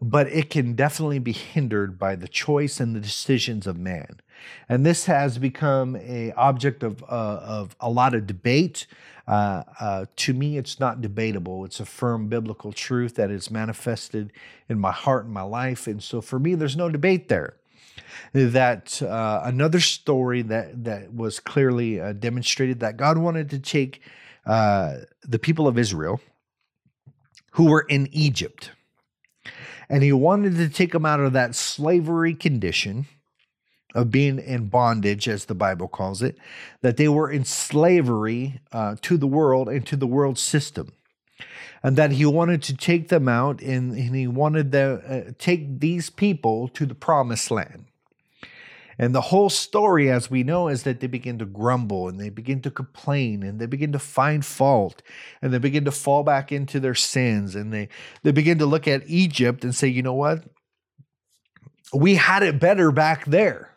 But 0.01 0.29
it 0.29 0.49
can 0.51 0.75
definitely 0.75 1.19
be 1.19 1.33
hindered 1.33 1.99
by 1.99 2.15
the 2.15 2.29
choice 2.29 2.79
and 2.79 2.95
the 2.95 3.01
decisions 3.01 3.67
of 3.67 3.77
man. 3.77 4.21
And 4.69 4.87
this 4.87 5.07
has 5.07 5.39
become 5.39 5.97
a 5.97 6.33
object 6.33 6.83
of, 6.83 7.03
uh, 7.03 7.07
of 7.07 7.77
a 7.81 7.91
lot 7.91 8.15
of 8.15 8.27
debate. 8.27 8.87
Uh, 9.27 9.65
uh, 9.81 10.07
to 10.17 10.33
me, 10.33 10.57
it's 10.57 10.79
not 10.79 11.01
debatable. 11.01 11.65
It's 11.65 11.81
a 11.81 11.85
firm 11.85 12.29
biblical 12.29 12.73
truth 12.73 13.17
that 13.17 13.31
is 13.31 13.51
manifested 13.51 14.33
in 14.69 14.79
my 14.79 14.93
heart 14.93 15.25
and 15.25 15.35
my 15.35 15.43
life. 15.43 15.89
And 15.89 16.03
so 16.03 16.21
for 16.21 16.39
me, 16.39 16.55
there's 16.55 16.77
no 16.77 16.89
debate 16.89 17.29
there. 17.29 17.57
That 18.33 19.03
uh, 19.03 19.43
another 19.45 19.81
story 19.81 20.43
that, 20.43 20.85
that 20.85 21.13
was 21.13 21.41
clearly 21.41 22.01
uh, 22.01 22.13
demonstrated 22.13 22.81
that 22.81 22.97
God 22.97 23.19
wanted 23.19 23.51
to 23.51 23.59
take 23.59 24.01
uh, 24.47 24.99
the 25.23 25.39
people 25.39 25.67
of 25.67 25.77
Israel 25.77 26.21
who 27.53 27.65
were 27.65 27.85
in 27.89 28.09
Egypt 28.13 28.71
and 29.89 30.03
he 30.03 30.13
wanted 30.13 30.57
to 30.57 30.69
take 30.69 30.93
them 30.93 31.07
out 31.07 31.21
of 31.21 31.33
that 31.33 31.55
slavery 31.55 32.35
condition 32.35 33.07
of 33.95 34.11
being 34.11 34.39
in 34.39 34.69
bondage, 34.69 35.29
as 35.29 35.47
the 35.47 35.55
Bible 35.55 35.89
calls 35.89 36.23
it, 36.23 36.37
that 36.83 36.97
they 36.99 37.09
were 37.09 37.31
in 37.31 37.45
slavery 37.45 38.61
uh, 38.71 38.97
to 39.01 39.17
the 39.17 39.27
world 39.27 39.69
and 39.69 39.87
to 39.87 39.97
the 39.97 40.07
world 40.07 40.39
system. 40.39 40.93
And 41.83 41.97
that 41.97 42.13
he 42.13 42.27
wanted 42.27 42.63
to 42.65 42.77
take 42.77 43.09
them 43.09 43.29
out 43.29 43.63
and, 43.63 43.93
and 43.93 44.15
he 44.15 44.27
wanted 44.27 44.73
to 44.73 45.27
uh, 45.29 45.33
take 45.39 45.81
these 45.81 46.11
people 46.11 46.69
to 46.69 46.85
the 46.85 46.95
promised 46.95 47.51
land. 47.51 47.88
And 48.99 49.15
the 49.15 49.21
whole 49.21 49.49
story, 49.49 50.11
as 50.11 50.31
we 50.31 50.43
know, 50.43 50.67
is 50.69 50.83
that 50.83 50.99
they 50.99 51.07
begin 51.07 51.39
to 51.39 51.45
grumble 51.45 52.09
and 52.09 52.19
they 52.19 52.31
begin 52.31 52.61
to 52.63 52.71
complain 52.71 53.45
and 53.45 53.61
they 53.61 53.67
begin 53.67 53.93
to 53.93 53.99
find 53.99 54.45
fault 54.45 55.03
and 55.41 55.53
they 55.53 55.59
begin 55.59 55.85
to 55.85 55.93
fall 55.93 56.25
back 56.25 56.51
into 56.51 56.81
their 56.81 56.97
sins 56.97 57.55
and 57.55 57.73
they, 57.73 57.89
they 58.25 58.33
begin 58.33 58.59
to 58.59 58.67
look 58.67 58.89
at 58.89 59.03
Egypt 59.07 59.63
and 59.63 59.75
say, 59.75 59.87
you 59.87 60.03
know 60.03 60.15
what? 60.15 60.45
We 61.93 62.17
had 62.17 62.43
it 62.43 62.59
better 62.59 62.91
back 62.91 63.25
there. 63.27 63.77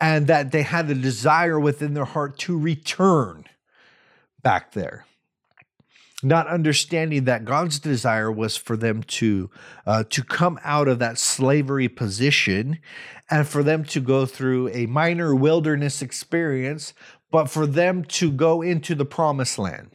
And 0.00 0.26
that 0.26 0.50
they 0.50 0.62
had 0.62 0.88
the 0.88 0.96
desire 0.96 1.60
within 1.60 1.94
their 1.94 2.04
heart 2.04 2.36
to 2.40 2.58
return 2.58 3.44
back 4.42 4.72
there 4.72 5.06
not 6.22 6.46
understanding 6.46 7.24
that 7.24 7.44
God's 7.44 7.78
desire 7.78 8.30
was 8.30 8.56
for 8.56 8.76
them 8.76 9.02
to 9.04 9.50
uh, 9.86 10.04
to 10.10 10.22
come 10.22 10.58
out 10.62 10.88
of 10.88 10.98
that 11.00 11.18
slavery 11.18 11.88
position 11.88 12.78
and 13.30 13.46
for 13.46 13.62
them 13.62 13.84
to 13.84 14.00
go 14.00 14.26
through 14.26 14.68
a 14.68 14.86
minor 14.86 15.34
wilderness 15.34 16.02
experience, 16.02 16.94
but 17.30 17.48
for 17.48 17.66
them 17.66 18.04
to 18.04 18.30
go 18.30 18.62
into 18.62 18.94
the 18.94 19.04
promised 19.04 19.58
land. 19.58 19.90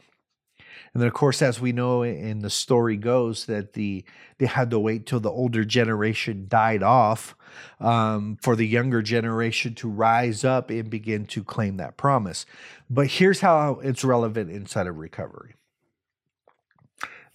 And 0.92 1.02
then, 1.02 1.08
of 1.08 1.14
course, 1.14 1.42
as 1.42 1.60
we 1.60 1.72
know 1.72 2.02
in 2.02 2.40
the 2.40 2.50
story 2.50 2.96
goes, 2.96 3.46
that 3.46 3.74
the 3.74 4.04
they 4.38 4.46
had 4.46 4.70
to 4.70 4.78
wait 4.78 5.06
till 5.06 5.20
the 5.20 5.30
older 5.30 5.64
generation 5.64 6.46
died 6.48 6.82
off 6.82 7.36
um, 7.80 8.38
for 8.40 8.56
the 8.56 8.66
younger 8.66 9.02
generation 9.02 9.74
to 9.76 9.88
rise 9.88 10.44
up 10.44 10.70
and 10.70 10.90
begin 10.90 11.26
to 11.26 11.44
claim 11.44 11.76
that 11.76 11.96
promise. 11.96 12.46
But 12.88 13.08
here's 13.08 13.40
how 13.40 13.80
it's 13.82 14.04
relevant 14.04 14.50
inside 14.50 14.86
of 14.86 14.98
recovery 14.98 15.54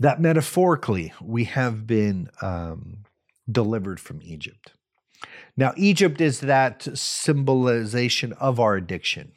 that 0.04 0.20
metaphorically 0.20 1.14
we 1.22 1.46
have 1.46 1.88
been 1.88 2.30
um, 2.42 2.98
delivered 3.50 4.02
from 4.02 4.20
Egypt. 4.22 4.74
Now, 5.56 5.72
Egypt 5.78 6.20
is 6.20 6.42
that 6.42 6.86
symbolization 6.94 8.34
of 8.34 8.60
our 8.60 8.76
addiction. 8.76 9.32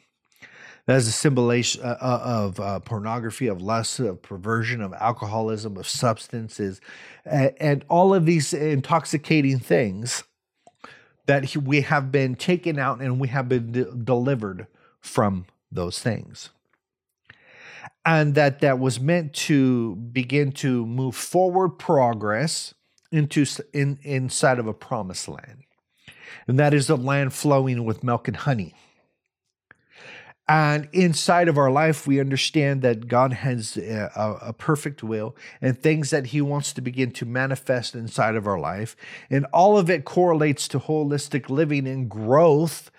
That 0.85 0.97
is 0.97 1.07
a 1.07 1.13
symbolization 1.13 1.83
uh, 1.83 1.97
uh, 2.01 2.21
of 2.25 2.59
uh, 2.59 2.79
pornography, 2.81 3.47
of 3.47 3.61
lust, 3.61 3.99
of 3.99 4.21
perversion, 4.21 4.81
of 4.81 4.93
alcoholism, 4.93 5.77
of 5.77 5.87
substances, 5.87 6.81
and, 7.23 7.53
and 7.61 7.85
all 7.89 8.13
of 8.13 8.25
these 8.25 8.53
intoxicating 8.53 9.59
things 9.59 10.25
that 11.27 11.55
we 11.55 11.81
have 11.81 12.11
been 12.11 12.35
taken 12.35 12.77
out 12.77 12.99
and 12.99 13.21
we 13.21 13.29
have 13.29 13.47
been 13.47 13.71
de- 13.71 13.95
delivered 13.95 14.67
from 14.99 15.45
those 15.71 15.99
things 15.99 16.49
and 18.07 18.33
that 18.35 18.61
that 18.61 18.79
was 18.79 18.99
meant 18.99 19.33
to 19.33 19.95
begin 19.95 20.51
to 20.51 20.85
move 20.85 21.15
forward 21.15 21.71
progress 21.71 22.73
into 23.11 23.45
in, 23.73 23.99
inside 24.01 24.57
of 24.57 24.65
a 24.65 24.73
promised 24.73 25.27
land 25.27 25.63
and 26.47 26.57
that 26.57 26.73
is 26.73 26.87
the 26.87 26.97
land 26.97 27.33
flowing 27.33 27.85
with 27.85 28.03
milk 28.03 28.27
and 28.27 28.37
honey 28.37 28.73
and 30.49 30.87
inside 30.93 31.49
of 31.49 31.57
our 31.57 31.69
life, 31.69 32.07
we 32.07 32.21
understand 32.21 32.81
that 32.81 33.09
God 33.09 33.33
has 33.33 33.75
a, 33.75 34.09
a, 34.41 34.53
perfect 34.53 35.03
will 35.03 35.35
and 35.61 35.77
things 35.77 36.09
that 36.11 36.27
He 36.27 36.39
wants 36.39 36.71
to 36.73 36.81
begin 36.81 37.11
to 37.13 37.25
manifest 37.25 37.95
inside 37.95 38.35
of 38.35 38.47
our 38.47 38.57
life. 38.57 38.95
And 39.29 39.45
all 39.47 39.77
of 39.77 39.89
it 39.89 40.05
correlates 40.05 40.69
to 40.69 40.79
holistic 40.79 41.49
living 41.49 41.85
and 41.85 42.09
growth 42.09 42.91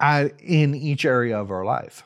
uh, 0.00 0.30
in 0.40 0.74
each 0.74 1.04
area 1.04 1.38
of 1.38 1.50
our 1.52 1.64
life. 1.64 2.05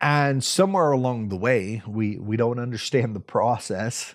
And 0.00 0.42
somewhere 0.42 0.92
along 0.92 1.28
the 1.28 1.36
way, 1.36 1.82
we, 1.86 2.16
we 2.16 2.36
don't 2.36 2.58
understand 2.58 3.14
the 3.14 3.20
process 3.20 4.14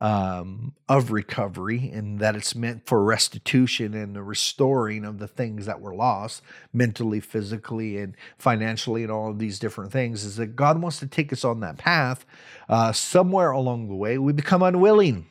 um, 0.00 0.72
of 0.88 1.10
recovery 1.10 1.90
and 1.92 2.18
that 2.20 2.34
it's 2.34 2.54
meant 2.54 2.86
for 2.86 3.04
restitution 3.04 3.94
and 3.94 4.16
the 4.16 4.22
restoring 4.22 5.04
of 5.04 5.18
the 5.18 5.28
things 5.28 5.66
that 5.66 5.80
were 5.80 5.94
lost 5.94 6.42
mentally, 6.72 7.20
physically, 7.20 7.98
and 7.98 8.16
financially, 8.38 9.02
and 9.02 9.12
all 9.12 9.30
of 9.30 9.38
these 9.38 9.58
different 9.58 9.92
things 9.92 10.24
is 10.24 10.36
that 10.36 10.56
God 10.56 10.80
wants 10.80 10.98
to 11.00 11.06
take 11.06 11.32
us 11.32 11.44
on 11.44 11.60
that 11.60 11.76
path. 11.76 12.24
Uh, 12.68 12.92
somewhere 12.92 13.50
along 13.50 13.88
the 13.88 13.94
way, 13.94 14.16
we 14.16 14.32
become 14.32 14.62
unwilling. 14.62 15.26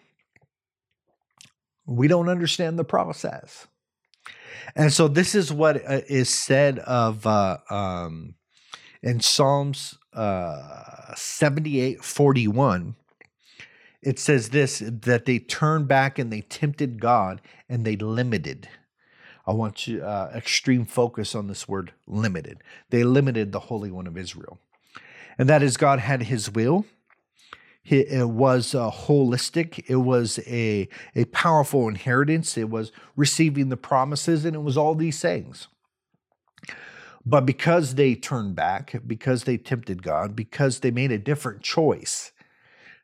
We 1.85 2.07
don't 2.07 2.29
understand 2.29 2.77
the 2.77 2.83
process. 2.83 3.65
And 4.75 4.93
so, 4.93 5.07
this 5.07 5.33
is 5.33 5.51
what 5.51 5.77
uh, 5.77 6.01
is 6.07 6.29
said 6.29 6.77
of 6.77 7.25
uh, 7.25 7.57
um, 7.71 8.35
in 9.01 9.19
Psalms 9.19 9.97
uh, 10.13 11.13
78 11.15 12.03
41 12.03 12.95
it 14.01 14.17
says 14.17 14.49
this 14.49 14.79
that 14.85 15.25
they 15.25 15.39
turned 15.39 15.87
back 15.87 16.17
and 16.17 16.31
they 16.31 16.41
tempted 16.41 17.01
God 17.01 17.41
and 17.67 17.85
they 17.85 17.95
limited. 17.95 18.69
I 19.45 19.53
want 19.53 19.87
you 19.87 20.03
uh, 20.03 20.31
extreme 20.33 20.85
focus 20.85 21.35
on 21.35 21.47
this 21.47 21.67
word 21.67 21.91
limited. 22.07 22.61
They 22.91 23.03
limited 23.03 23.51
the 23.51 23.59
Holy 23.61 23.91
One 23.91 24.07
of 24.07 24.17
Israel. 24.17 24.59
And 25.37 25.49
that 25.49 25.63
is 25.63 25.77
God 25.77 25.99
had 25.99 26.23
his 26.23 26.51
will. 26.51 26.85
It 27.85 28.29
was 28.29 28.75
uh, 28.75 28.91
holistic. 28.91 29.83
It 29.87 29.95
was 29.95 30.39
a, 30.45 30.87
a 31.15 31.25
powerful 31.25 31.87
inheritance. 31.87 32.57
It 32.57 32.69
was 32.69 32.91
receiving 33.15 33.69
the 33.69 33.77
promises, 33.77 34.45
and 34.45 34.55
it 34.55 34.59
was 34.59 34.77
all 34.77 34.93
these 34.93 35.19
things. 35.19 35.67
But 37.29 37.45
because 37.45 37.93
they 37.93 38.15
turned 38.15 38.55
back, 38.55 38.95
because 39.05 39.43
they 39.43 39.57
tempted 39.57 40.01
God, 40.01 40.35
because 40.35 40.79
they 40.79 40.89
made 40.89 41.11
a 41.11 41.19
different 41.19 41.61
choice, 41.61 42.31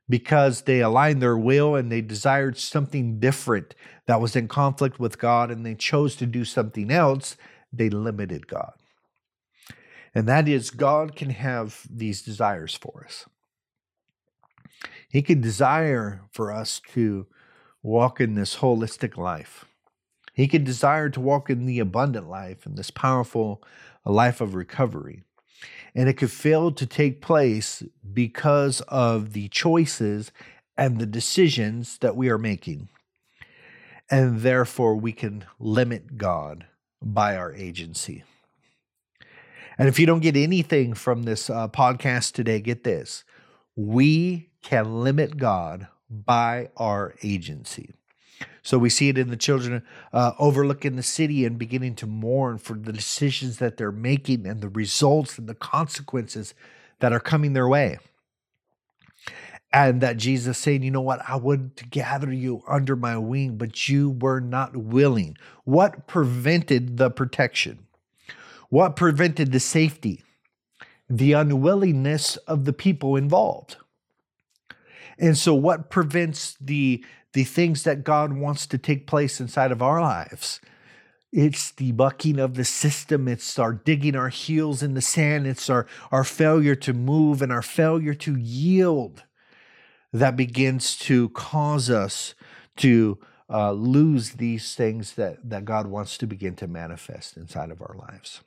because 0.09 0.63
they 0.63 0.81
aligned 0.81 1.21
their 1.21 1.37
will 1.37 1.75
and 1.75 1.91
they 1.91 2.01
desired 2.01 2.57
something 2.57 3.19
different 3.19 3.75
that 4.07 4.19
was 4.19 4.35
in 4.35 4.47
conflict 4.47 4.99
with 4.99 5.19
God 5.19 5.51
and 5.51 5.63
they 5.63 5.75
chose 5.75 6.15
to 6.15 6.25
do 6.25 6.43
something 6.43 6.89
else, 6.89 7.37
they 7.71 7.87
limited 7.87 8.47
God. 8.47 8.73
And 10.15 10.27
that 10.27 10.47
is, 10.47 10.71
God 10.71 11.15
can 11.15 11.29
have 11.29 11.81
these 11.87 12.23
desires 12.23 12.73
for 12.73 13.05
us. 13.05 13.27
He 15.07 15.21
can 15.21 15.39
desire 15.39 16.21
for 16.31 16.51
us 16.51 16.81
to 16.93 17.27
walk 17.83 18.19
in 18.19 18.33
this 18.33 18.55
holistic 18.55 19.17
life. 19.17 19.65
He 20.33 20.47
can 20.47 20.63
desire 20.63 21.11
to 21.11 21.19
walk 21.19 21.51
in 21.51 21.67
the 21.67 21.79
abundant 21.79 22.27
life 22.27 22.65
and 22.65 22.75
this 22.75 22.89
powerful 22.89 23.61
life 24.11 24.41
of 24.41 24.55
recovery 24.55 25.23
and 25.95 26.09
it 26.09 26.13
could 26.13 26.31
fail 26.31 26.71
to 26.71 26.85
take 26.85 27.21
place 27.21 27.81
because 28.13 28.81
of 28.81 29.31
the 29.31 29.47
choices 29.47 30.31
and 30.77 30.99
the 30.99 31.05
decisions 31.05 31.97
that 31.99 32.17
we 32.17 32.29
are 32.29 32.37
making. 32.37 32.89
And 34.11 34.41
therefore, 34.41 34.95
we 34.97 35.13
can 35.13 35.45
limit 35.57 36.17
God 36.17 36.65
by 37.01 37.37
our 37.37 37.53
agency. 37.53 38.23
And 39.77 39.87
if 39.87 39.97
you 39.97 40.05
don't 40.05 40.19
get 40.19 40.35
anything 40.35 40.93
from 40.93 41.23
this 41.23 41.49
uh, 41.49 41.69
podcast 41.69 42.33
today, 42.33 42.59
get 42.59 42.83
this 42.83 43.23
we 43.77 44.49
can 44.61 45.03
limit 45.03 45.35
God 45.35 45.87
by 46.09 46.69
our 46.77 47.13
agency. 47.23 47.93
So 48.65 48.79
we 48.79 48.89
see 48.89 49.09
it 49.09 49.17
in 49.19 49.29
the 49.29 49.37
children 49.37 49.83
uh, 50.11 50.31
overlooking 50.39 50.95
the 50.95 51.03
city 51.03 51.45
and 51.45 51.59
beginning 51.59 51.93
to 51.97 52.07
mourn 52.07 52.57
for 52.57 52.73
the 52.73 52.91
decisions 52.91 53.59
that 53.59 53.77
they're 53.77 53.91
making 53.91 54.47
and 54.47 54.59
the 54.59 54.69
results 54.69 55.37
and 55.37 55.47
the 55.47 55.53
consequences 55.53 56.55
that 56.99 57.13
are 57.13 57.19
coming 57.19 57.53
their 57.53 57.67
way. 57.67 57.99
And 59.71 60.01
that 60.01 60.17
Jesus 60.17 60.57
saying, 60.57 60.81
you 60.81 60.89
know 60.89 60.99
what, 60.99 61.21
I 61.29 61.35
would 61.35 61.77
to 61.77 61.85
gather 61.85 62.33
you 62.33 62.63
under 62.67 62.95
my 62.95 63.19
wing, 63.19 63.57
but 63.57 63.87
you 63.87 64.09
were 64.09 64.39
not 64.39 64.75
willing. 64.75 65.37
What 65.65 66.07
prevented 66.07 66.97
the 66.97 67.11
protection? 67.11 67.85
What 68.69 68.95
prevented 68.95 69.51
the 69.51 69.59
safety? 69.59 70.23
The 71.07 71.33
unwillingness 71.33 72.37
of 72.37 72.65
the 72.65 72.73
people 72.73 73.15
involved. 73.15 73.75
And 75.17 75.37
so, 75.37 75.53
what 75.53 75.89
prevents 75.89 76.55
the 76.59 77.03
the 77.35 77.43
things 77.43 77.83
that 77.83 78.05
God 78.05 78.31
wants 78.31 78.65
to 78.65 78.77
take 78.77 79.05
place 79.05 79.41
inside 79.41 79.73
of 79.73 79.81
our 79.81 79.99
lives. 79.99 80.61
It's 81.33 81.71
the 81.71 81.91
bucking 81.91 82.39
of 82.39 82.55
the 82.55 82.63
system. 82.63 83.27
It's 83.27 83.59
our 83.59 83.73
digging 83.73 84.15
our 84.15 84.29
heels 84.29 84.81
in 84.81 84.93
the 84.93 85.01
sand. 85.01 85.45
It's 85.45 85.69
our, 85.69 85.85
our 86.13 86.23
failure 86.23 86.75
to 86.75 86.93
move 86.93 87.41
and 87.41 87.51
our 87.51 87.61
failure 87.61 88.13
to 88.13 88.37
yield 88.37 89.23
that 90.13 90.37
begins 90.37 90.95
to 90.99 91.27
cause 91.29 91.89
us 91.89 92.35
to 92.77 93.19
uh, 93.49 93.73
lose 93.73 94.31
these 94.31 94.73
things 94.73 95.15
that, 95.15 95.49
that 95.49 95.65
God 95.65 95.87
wants 95.87 96.17
to 96.19 96.27
begin 96.27 96.55
to 96.55 96.67
manifest 96.67 97.35
inside 97.35 97.69
of 97.69 97.81
our 97.81 97.97
lives. 97.99 98.39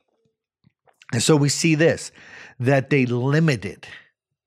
And 1.13 1.23
so 1.23 1.37
we 1.37 1.51
see 1.51 1.75
this 1.75 2.11
that 2.59 2.89
they 2.89 3.05
limited 3.05 3.87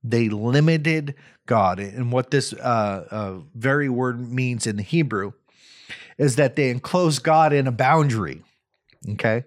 they 0.04 0.30
limited 0.30 1.16
God. 1.46 1.80
And 1.80 2.12
what 2.12 2.32
this 2.32 2.54
uh, 2.54 3.08
uh, 3.12 3.34
very 3.56 3.90
word 3.90 4.20
means 4.20 4.66
in 4.66 4.78
the 4.78 4.84
Hebrew 4.84 5.34
is 6.18 6.36
that 6.36 6.56
they 6.56 6.70
enclosed 6.70 7.24
God 7.24 7.54
in 7.54 7.68
a 7.68 7.72
boundary. 7.72 8.44
Okay. 9.10 9.46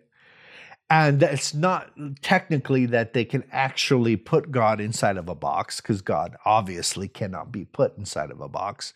And 0.91 1.23
it's 1.23 1.55
not 1.55 1.91
technically 2.21 2.87
that 2.87 3.15
they 3.15 3.25
can 3.25 3.45
actually 3.51 4.17
put 4.17 4.53
God 4.53 4.81
inside 4.81 5.17
of 5.17 5.29
a 5.29 5.35
box 5.35 5.81
because 5.81 6.03
God 6.03 6.37
obviously 6.45 7.09
cannot 7.09 7.51
be 7.51 7.65
put 7.65 7.97
inside 7.97 8.31
of 8.31 8.41
a 8.41 8.49
box 8.49 8.93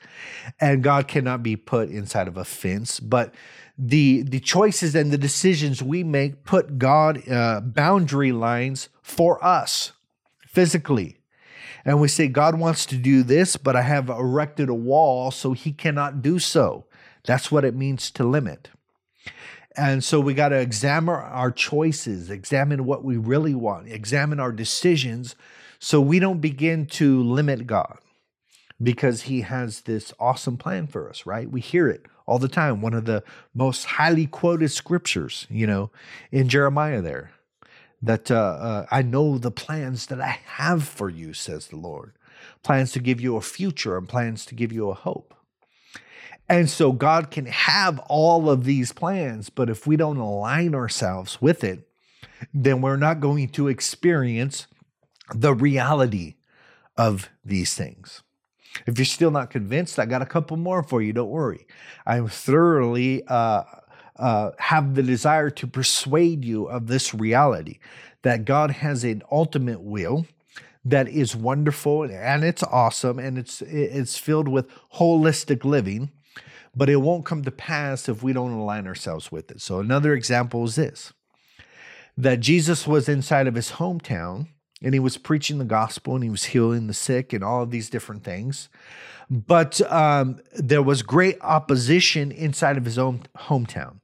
and 0.61 0.83
God 0.83 1.09
cannot 1.09 1.43
be 1.43 1.57
put 1.57 1.89
inside 1.89 2.29
of 2.29 2.37
a 2.37 2.45
fence. 2.45 3.01
But 3.01 3.35
the, 3.79 4.23
the 4.23 4.39
choices 4.39 4.95
and 4.95 5.11
the 5.11 5.19
decisions 5.19 5.83
we 5.83 6.05
make 6.05 6.45
put 6.45 6.79
God 6.79 7.27
uh, 7.29 7.61
boundary 7.63 8.33
lines 8.33 8.91
for 9.03 9.43
us 9.43 9.93
physically 10.47 11.18
and 11.89 12.03
we 12.03 12.09
say, 12.09 12.29
God 12.29 12.59
wants 12.59 12.85
to 12.85 12.99
do 12.99 13.23
this, 13.23 13.57
but 13.57 13.75
I 13.75 13.81
have 13.81 14.11
erected 14.11 14.69
a 14.69 14.75
wall 14.75 15.31
so 15.31 15.55
he 15.55 15.73
cannot 15.73 16.21
do 16.21 16.39
so. 16.39 16.85
That's 17.25 17.51
what 17.51 17.65
it 17.65 17.75
means 17.75 18.11
to 18.11 18.25
limit. 18.25 18.69
And 19.75 20.05
so 20.05 20.21
we 20.21 20.35
got 20.35 20.51
to 20.51 20.61
examine 20.61 21.15
our 21.15 21.51
choices, 21.51 22.29
examine 22.29 22.85
what 22.85 23.05
we 23.05 23.17
really 23.17 23.55
want, 23.55 23.89
examine 23.89 24.39
our 24.39 24.53
decisions 24.53 25.35
so 25.79 25.99
we 25.99 26.19
don't 26.19 26.43
begin 26.43 26.85
to 26.89 27.23
limit 27.23 27.67
God 27.67 27.97
because 28.83 29.23
he 29.23 29.41
has 29.41 29.81
this 29.81 30.13
awesome 30.21 30.59
plan 30.59 30.89
for 30.89 31.09
us, 31.09 31.25
right? 31.25 31.51
We 31.51 31.63
hear 31.63 31.89
it 31.89 32.05
all 32.27 32.39
the 32.39 32.49
time. 32.49 32.83
One 32.83 32.93
of 32.93 33.07
the 33.07 33.25
most 33.55 33.87
highly 33.87 34.27
quoted 34.27 34.69
scriptures, 34.73 35.47
you 35.49 35.67
know, 35.67 35.91
in 36.33 36.51
Jeremiah 36.51 37.01
there 37.01 37.31
that 38.03 38.31
uh, 38.31 38.35
uh, 38.35 38.87
I 38.91 39.03
know 39.03 39.39
the 39.39 39.51
plans 39.51 40.07
that 40.07 40.21
I 40.21 40.39
have 40.45 40.85
for 40.85 41.09
you, 41.09 41.33
says 41.33 41.67
the 41.67 41.77
Lord. 41.77 42.13
Plans 42.63 42.93
to 42.93 43.01
give 43.01 43.21
you 43.21 43.37
a 43.37 43.41
future 43.41 43.97
and 43.97 44.09
plans 44.09 44.47
to 44.47 44.55
give 44.55 44.73
you 44.73 44.91
a 44.91 44.95
hope. 44.95 45.35
And 46.49 46.71
so 46.71 46.93
God 46.93 47.31
can 47.31 47.47
have 47.47 47.99
all 48.09 48.49
of 48.49 48.65
these 48.65 48.93
plans, 48.93 49.51
but 49.51 49.69
if 49.69 49.87
we 49.87 49.97
don't 49.97 50.17
align 50.17 50.75
ourselves 50.75 51.43
with 51.43 51.63
it, 51.63 51.89
then 52.55 52.81
we're 52.81 52.97
not 52.97 53.21
going 53.21 53.49
to 53.51 53.69
experience 53.69 54.67
the 55.35 55.53
reality 55.53 56.37
of 56.97 57.29
these 57.45 57.75
things. 57.75 58.23
If 58.87 58.99
you're 58.99 59.05
still 59.05 59.31
not 59.31 59.51
convinced, 59.51 59.99
I 59.99 60.07
got 60.07 60.23
a 60.23 60.27
couple 60.27 60.57
more 60.57 60.83
for 60.83 61.03
you. 61.03 61.13
Don't 61.13 61.31
worry. 61.31 61.67
I'm 62.07 62.29
thoroughly 62.29 63.25
uh, 63.27 63.65
uh, 64.19 64.51
have 64.59 64.95
the 64.95 65.03
desire 65.03 65.51
to 65.51 65.67
persuade 65.67 66.45
you 66.45 66.67
of 66.67 66.87
this 66.87 67.15
reality 67.15 67.79
that 68.23 68.45
God 68.45 68.71
has 68.71 69.05
an 69.05 69.23
ultimate 69.31 69.81
will 69.81 70.27
that 70.85 71.09
is 71.09 71.37
wonderful 71.37 72.03
and 72.05 72.45
it's 72.45 72.63
awesome 72.63 73.19
and 73.19 73.37
it's 73.37 73.63
it's 73.63 74.17
filled 74.17 74.49
with 74.49 74.69
holistic 74.95 75.65
living 75.65 76.11
but 76.79 76.89
it 76.89 76.97
won't 76.97 77.25
come 77.25 77.43
to 77.43 77.51
pass 77.51 78.09
if 78.09 78.23
we 78.23 78.33
don't 78.33 78.53
align 78.53 78.87
ourselves 78.87 79.33
with 79.33 79.51
it. 79.51 79.61
So 79.61 79.81
another 79.81 80.15
example 80.15 80.65
is 80.65 80.77
this 80.77 81.13
that 82.17 82.41
Jesus 82.41 82.87
was 82.87 83.09
inside 83.09 83.47
of 83.47 83.55
his 83.55 83.73
hometown 83.73 84.49
and 84.83 84.95
he 84.95 85.01
was 85.01 85.19
preaching 85.19 85.59
the 85.59 85.65
gospel 85.65 86.15
and 86.15 86.25
he 86.25 86.31
was 86.31 86.45
healing 86.45 86.87
the 86.87 86.95
sick 86.95 87.33
and 87.33 87.45
all 87.45 87.63
of 87.63 87.71
these 87.71 87.91
different 87.91 88.25
things. 88.25 88.69
But 89.31 89.81
um, 89.93 90.41
there 90.55 90.83
was 90.83 91.03
great 91.03 91.37
opposition 91.41 92.33
inside 92.33 92.77
of 92.77 92.85
his 92.85 92.99
own 92.99 93.23
hometown 93.37 94.01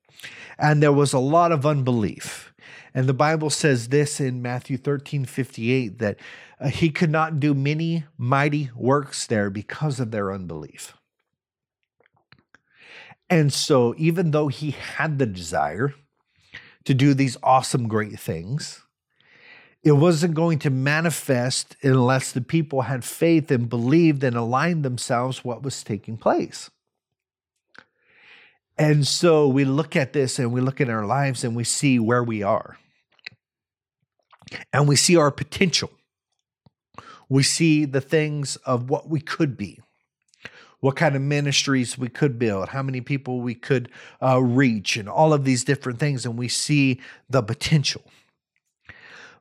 and 0.58 0.82
there 0.82 0.92
was 0.92 1.12
a 1.12 1.18
lot 1.18 1.52
of 1.52 1.66
unbelief. 1.66 2.52
And 2.94 3.08
the 3.08 3.14
Bible 3.14 3.50
says 3.50 3.88
this 3.88 4.20
in 4.20 4.40
Matthew 4.40 4.76
13 4.76 5.24
58 5.24 5.98
that 5.98 6.18
uh, 6.60 6.68
he 6.68 6.90
could 6.90 7.10
not 7.10 7.40
do 7.40 7.52
many 7.52 8.04
mighty 8.16 8.70
works 8.76 9.26
there 9.26 9.50
because 9.50 9.98
of 9.98 10.10
their 10.10 10.32
unbelief. 10.32 10.94
And 13.28 13.52
so, 13.52 13.94
even 13.96 14.30
though 14.30 14.48
he 14.48 14.72
had 14.72 15.18
the 15.18 15.26
desire 15.26 15.94
to 16.84 16.94
do 16.94 17.14
these 17.14 17.36
awesome, 17.42 17.88
great 17.88 18.20
things, 18.20 18.82
it 19.82 19.92
wasn't 19.92 20.34
going 20.34 20.58
to 20.60 20.70
manifest 20.70 21.76
unless 21.82 22.32
the 22.32 22.40
people 22.40 22.82
had 22.82 23.04
faith 23.04 23.50
and 23.50 23.68
believed 23.68 24.22
and 24.22 24.36
aligned 24.36 24.84
themselves 24.84 25.44
what 25.44 25.62
was 25.62 25.82
taking 25.82 26.16
place. 26.16 26.70
And 28.76 29.06
so 29.06 29.46
we 29.46 29.64
look 29.64 29.94
at 29.94 30.12
this 30.12 30.38
and 30.38 30.52
we 30.52 30.60
look 30.60 30.80
at 30.80 30.90
our 30.90 31.06
lives 31.06 31.44
and 31.44 31.54
we 31.54 31.64
see 31.64 31.98
where 31.98 32.24
we 32.24 32.42
are. 32.42 32.76
And 34.72 34.88
we 34.88 34.96
see 34.96 35.16
our 35.16 35.30
potential. 35.30 35.90
We 37.28 37.42
see 37.42 37.84
the 37.84 38.00
things 38.00 38.56
of 38.56 38.90
what 38.90 39.08
we 39.08 39.20
could 39.20 39.56
be, 39.56 39.80
what 40.80 40.96
kind 40.96 41.16
of 41.16 41.22
ministries 41.22 41.96
we 41.96 42.08
could 42.08 42.38
build, 42.38 42.68
how 42.68 42.82
many 42.82 43.00
people 43.00 43.40
we 43.40 43.54
could 43.54 43.90
uh, 44.22 44.42
reach, 44.42 44.96
and 44.96 45.08
all 45.08 45.32
of 45.32 45.44
these 45.44 45.64
different 45.64 45.98
things. 45.98 46.26
And 46.26 46.36
we 46.36 46.48
see 46.48 47.00
the 47.30 47.42
potential. 47.42 48.02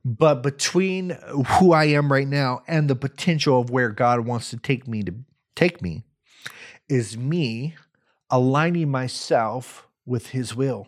But 0.06 0.44
between 0.44 1.18
who 1.60 1.74
I 1.74 1.86
am 1.86 2.12
right 2.12 2.28
now 2.28 2.62
and 2.68 2.90
the 2.90 2.96
potential 2.96 3.60
of 3.60 3.70
where 3.70 3.90
God 3.90 4.22
wants 4.22 4.50
to 4.52 4.58
take 4.58 4.88
me 4.88 5.04
to 5.04 5.14
take 5.56 5.82
me 5.82 6.04
is 6.90 7.18
me 7.18 7.76
aligning 8.34 8.90
myself 8.90 9.88
with 10.08 10.30
his 10.30 10.56
will 10.56 10.88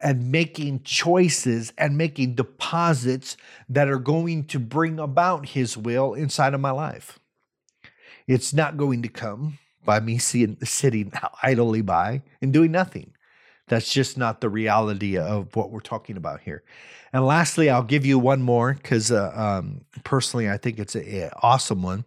and 0.00 0.32
making 0.32 0.82
choices 0.82 1.72
and 1.78 1.96
making 1.96 2.34
deposits 2.34 3.36
that 3.68 3.88
are 3.88 4.00
going 4.00 4.44
to 4.44 4.58
bring 4.58 4.98
about 4.98 5.50
his 5.50 5.76
will 5.76 6.12
inside 6.12 6.52
of 6.52 6.60
my 6.60 6.72
life. 6.72 7.20
It's 8.26 8.52
not 8.52 8.76
going 8.76 9.02
to 9.02 9.08
come 9.08 9.58
by 9.84 10.00
me 10.00 10.18
sitting 10.18 11.12
idly 11.40 11.82
by 11.82 12.22
and 12.42 12.52
doing 12.52 12.72
nothing. 12.72 13.12
That's 13.68 13.92
just 13.92 14.18
not 14.18 14.40
the 14.40 14.48
reality 14.48 15.16
of 15.16 15.54
what 15.54 15.70
we're 15.70 15.78
talking 15.78 16.16
about 16.16 16.40
here. 16.40 16.64
And 17.12 17.24
lastly, 17.24 17.70
I'll 17.70 17.84
give 17.84 18.04
you 18.04 18.18
one 18.18 18.42
more 18.42 18.74
because 18.74 19.12
uh, 19.12 19.30
um, 19.36 19.82
personally, 20.02 20.50
I 20.50 20.56
think 20.56 20.80
it's 20.80 20.96
an 20.96 21.30
awesome 21.42 21.80
one. 21.80 22.04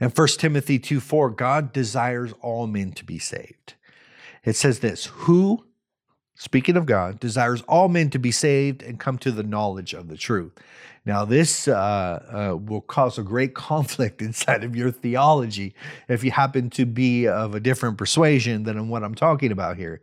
And 0.00 0.16
1 0.16 0.28
Timothy 0.38 0.78
2 0.78 1.00
4, 1.00 1.30
God 1.30 1.72
desires 1.72 2.32
all 2.40 2.66
men 2.66 2.92
to 2.92 3.04
be 3.04 3.18
saved. 3.18 3.74
It 4.44 4.56
says 4.56 4.80
this 4.80 5.06
Who, 5.06 5.64
speaking 6.34 6.76
of 6.76 6.86
God, 6.86 7.20
desires 7.20 7.62
all 7.62 7.88
men 7.88 8.10
to 8.10 8.18
be 8.18 8.30
saved 8.30 8.82
and 8.82 9.00
come 9.00 9.18
to 9.18 9.30
the 9.30 9.42
knowledge 9.42 9.94
of 9.94 10.08
the 10.08 10.16
truth. 10.16 10.52
Now, 11.06 11.26
this 11.26 11.68
uh, 11.68 11.74
uh, 12.52 12.56
will 12.56 12.80
cause 12.80 13.18
a 13.18 13.22
great 13.22 13.54
conflict 13.70 14.22
inside 14.22 14.64
of 14.64 14.74
your 14.74 14.90
theology 14.90 15.74
if 16.08 16.24
you 16.24 16.30
happen 16.30 16.70
to 16.70 16.86
be 16.86 17.28
of 17.28 17.54
a 17.54 17.60
different 17.60 17.98
persuasion 17.98 18.64
than 18.64 18.88
what 18.88 19.04
I'm 19.04 19.14
talking 19.14 19.52
about 19.52 19.76
here. 19.76 20.00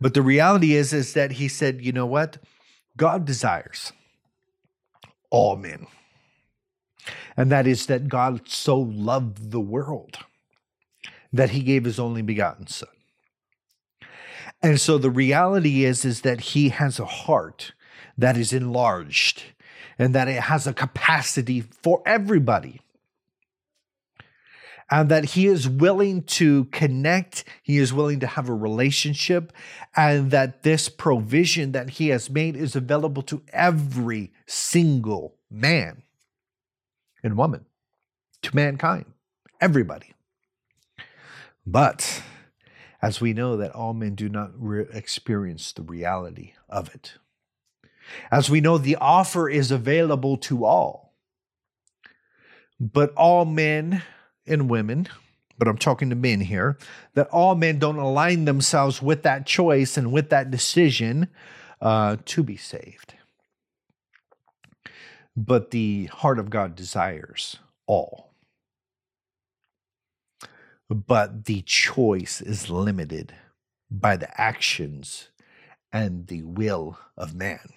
But 0.00 0.14
the 0.14 0.22
reality 0.22 0.74
is, 0.74 0.92
is 0.92 1.14
that 1.14 1.32
he 1.32 1.48
said, 1.48 1.84
you 1.84 1.92
know 1.92 2.06
what? 2.06 2.38
God 2.96 3.24
desires 3.24 3.92
all 5.30 5.56
men. 5.56 5.86
And 7.36 7.50
that 7.52 7.66
is 7.66 7.86
that 7.86 8.08
God 8.08 8.48
so 8.48 8.78
loved 8.78 9.50
the 9.50 9.60
world 9.60 10.18
that 11.32 11.50
he 11.50 11.62
gave 11.62 11.84
his 11.84 11.98
only 11.98 12.22
begotten 12.22 12.66
son. 12.66 12.88
And 14.62 14.80
so 14.80 14.98
the 14.98 15.10
reality 15.10 15.84
is 15.84 16.04
is 16.04 16.22
that 16.22 16.40
he 16.40 16.70
has 16.70 16.98
a 16.98 17.04
heart 17.04 17.72
that 18.16 18.36
is 18.36 18.52
enlarged 18.52 19.42
and 19.98 20.14
that 20.14 20.28
it 20.28 20.42
has 20.42 20.66
a 20.66 20.72
capacity 20.72 21.60
for 21.60 22.02
everybody. 22.06 22.80
And 24.88 25.08
that 25.08 25.24
he 25.24 25.48
is 25.48 25.68
willing 25.68 26.22
to 26.22 26.66
connect, 26.66 27.44
he 27.60 27.78
is 27.78 27.92
willing 27.92 28.20
to 28.20 28.26
have 28.28 28.48
a 28.48 28.54
relationship, 28.54 29.52
and 29.96 30.30
that 30.30 30.62
this 30.62 30.88
provision 30.88 31.72
that 31.72 31.90
he 31.90 32.08
has 32.08 32.30
made 32.30 32.54
is 32.54 32.76
available 32.76 33.22
to 33.22 33.42
every 33.52 34.32
single 34.46 35.34
man 35.50 36.02
and 37.26 37.36
woman, 37.36 37.66
to 38.42 38.54
mankind, 38.54 39.06
everybody. 39.60 40.14
But 41.66 42.22
as 43.02 43.20
we 43.20 43.32
know 43.32 43.56
that 43.56 43.72
all 43.72 43.92
men 43.92 44.14
do 44.14 44.28
not 44.28 44.50
re- 44.56 44.86
experience 44.92 45.72
the 45.72 45.82
reality 45.82 46.52
of 46.68 46.94
it. 46.94 47.14
As 48.30 48.48
we 48.48 48.60
know, 48.60 48.78
the 48.78 48.96
offer 48.96 49.48
is 49.48 49.70
available 49.70 50.36
to 50.38 50.64
all. 50.64 51.12
But 52.78 53.12
all 53.14 53.44
men 53.44 54.02
and 54.46 54.70
women, 54.70 55.08
but 55.58 55.66
I'm 55.66 55.78
talking 55.78 56.10
to 56.10 56.16
men 56.16 56.40
here, 56.40 56.78
that 57.14 57.28
all 57.30 57.56
men 57.56 57.78
don't 57.78 57.98
align 57.98 58.44
themselves 58.44 59.02
with 59.02 59.24
that 59.24 59.46
choice 59.46 59.96
and 59.96 60.12
with 60.12 60.30
that 60.30 60.50
decision 60.50 61.28
uh, 61.80 62.16
to 62.26 62.42
be 62.44 62.56
saved. 62.56 63.15
But 65.36 65.70
the 65.70 66.06
heart 66.06 66.38
of 66.38 66.48
God 66.48 66.74
desires 66.74 67.58
all. 67.86 68.30
But 70.88 71.44
the 71.44 71.62
choice 71.62 72.40
is 72.40 72.70
limited 72.70 73.34
by 73.90 74.16
the 74.16 74.40
actions 74.40 75.28
and 75.92 76.26
the 76.28 76.42
will 76.42 76.98
of 77.16 77.34
man. 77.34 77.68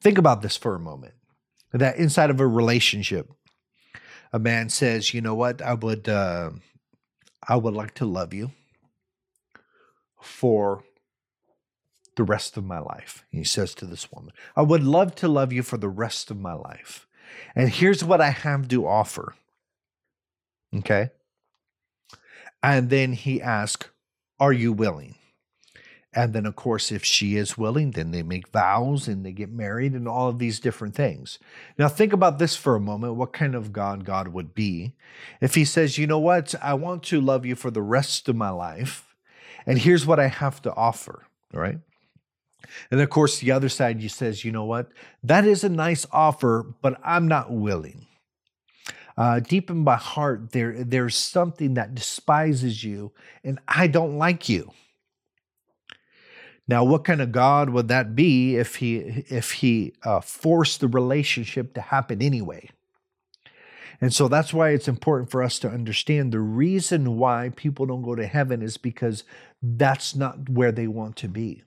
Think 0.00 0.18
about 0.18 0.42
this 0.42 0.56
for 0.56 0.74
a 0.74 0.80
moment. 0.80 1.14
That 1.72 1.96
inside 1.96 2.30
of 2.30 2.38
a 2.38 2.46
relationship, 2.46 3.30
a 4.32 4.38
man 4.38 4.68
says, 4.68 5.14
"You 5.14 5.20
know 5.20 5.34
what? 5.34 5.62
I 5.62 5.74
would, 5.74 6.08
uh, 6.08 6.50
I 7.46 7.56
would 7.56 7.74
like 7.74 7.94
to 7.94 8.04
love 8.04 8.34
you 8.34 8.52
for 10.20 10.84
the 12.16 12.24
rest 12.24 12.56
of 12.56 12.64
my 12.64 12.78
life." 12.78 13.24
He 13.30 13.44
says 13.44 13.74
to 13.74 13.86
this 13.86 14.10
woman, 14.12 14.32
"I 14.56 14.62
would 14.62 14.82
love 14.82 15.14
to 15.16 15.28
love 15.28 15.52
you 15.52 15.62
for 15.62 15.76
the 15.76 15.88
rest 15.88 16.30
of 16.30 16.38
my 16.38 16.52
life, 16.52 17.06
and 17.54 17.68
here's 17.70 18.04
what 18.04 18.20
I 18.20 18.30
have 18.30 18.68
to 18.68 18.86
offer." 18.86 19.34
Okay, 20.74 21.10
and 22.62 22.90
then 22.90 23.12
he 23.12 23.42
asks, 23.42 23.88
"Are 24.40 24.52
you 24.52 24.72
willing?" 24.72 25.16
And 26.14 26.34
then, 26.34 26.44
of 26.44 26.56
course, 26.56 26.92
if 26.92 27.02
she 27.04 27.36
is 27.36 27.56
willing, 27.56 27.92
then 27.92 28.10
they 28.10 28.22
make 28.22 28.48
vows 28.48 29.08
and 29.08 29.24
they 29.24 29.32
get 29.32 29.50
married 29.50 29.94
and 29.94 30.06
all 30.06 30.28
of 30.28 30.38
these 30.38 30.60
different 30.60 30.94
things. 30.94 31.38
Now, 31.78 31.88
think 31.88 32.12
about 32.12 32.38
this 32.38 32.54
for 32.54 32.76
a 32.76 32.80
moment 32.80 33.14
what 33.14 33.32
kind 33.32 33.54
of 33.54 33.72
God 33.72 34.04
God 34.04 34.28
would 34.28 34.54
be 34.54 34.94
if 35.40 35.54
He 35.54 35.64
says, 35.64 35.96
you 35.96 36.06
know 36.06 36.18
what, 36.18 36.54
I 36.62 36.74
want 36.74 37.02
to 37.04 37.20
love 37.20 37.46
you 37.46 37.54
for 37.54 37.70
the 37.70 37.80
rest 37.80 38.28
of 38.28 38.36
my 38.36 38.50
life, 38.50 39.14
and 39.64 39.78
here's 39.78 40.04
what 40.04 40.20
I 40.20 40.26
have 40.26 40.60
to 40.62 40.74
offer, 40.74 41.24
right? 41.50 41.78
And 42.90 43.00
of 43.00 43.10
course, 43.10 43.38
the 43.38 43.52
other 43.52 43.68
side, 43.68 44.00
you 44.00 44.08
says, 44.08 44.44
you 44.44 44.52
know 44.52 44.64
what, 44.64 44.90
that 45.22 45.44
is 45.44 45.64
a 45.64 45.68
nice 45.68 46.06
offer, 46.12 46.66
but 46.82 47.00
I'm 47.04 47.28
not 47.28 47.52
willing. 47.52 48.06
Uh, 49.16 49.40
deep 49.40 49.70
in 49.70 49.78
my 49.78 49.96
heart, 49.96 50.52
there, 50.52 50.84
there's 50.84 51.16
something 51.16 51.74
that 51.74 51.94
despises 51.94 52.82
you, 52.82 53.12
and 53.44 53.58
I 53.68 53.86
don't 53.86 54.16
like 54.16 54.48
you. 54.48 54.72
Now, 56.68 56.84
what 56.84 57.04
kind 57.04 57.20
of 57.20 57.32
God 57.32 57.70
would 57.70 57.88
that 57.88 58.14
be 58.14 58.56
if 58.56 58.76
he 58.76 58.96
if 58.96 59.52
he 59.52 59.92
uh, 60.04 60.20
forced 60.20 60.80
the 60.80 60.88
relationship 60.88 61.74
to 61.74 61.80
happen 61.80 62.22
anyway? 62.22 62.70
And 64.00 64.12
so 64.12 64.26
that's 64.26 64.52
why 64.52 64.70
it's 64.70 64.88
important 64.88 65.30
for 65.30 65.42
us 65.42 65.58
to 65.60 65.68
understand 65.68 66.32
the 66.32 66.40
reason 66.40 67.16
why 67.16 67.52
people 67.54 67.86
don't 67.86 68.02
go 68.02 68.14
to 68.14 68.26
heaven 68.26 68.62
is 68.62 68.76
because 68.76 69.22
that's 69.62 70.16
not 70.16 70.48
where 70.48 70.72
they 70.72 70.88
want 70.88 71.16
to 71.16 71.28
be. 71.28 71.62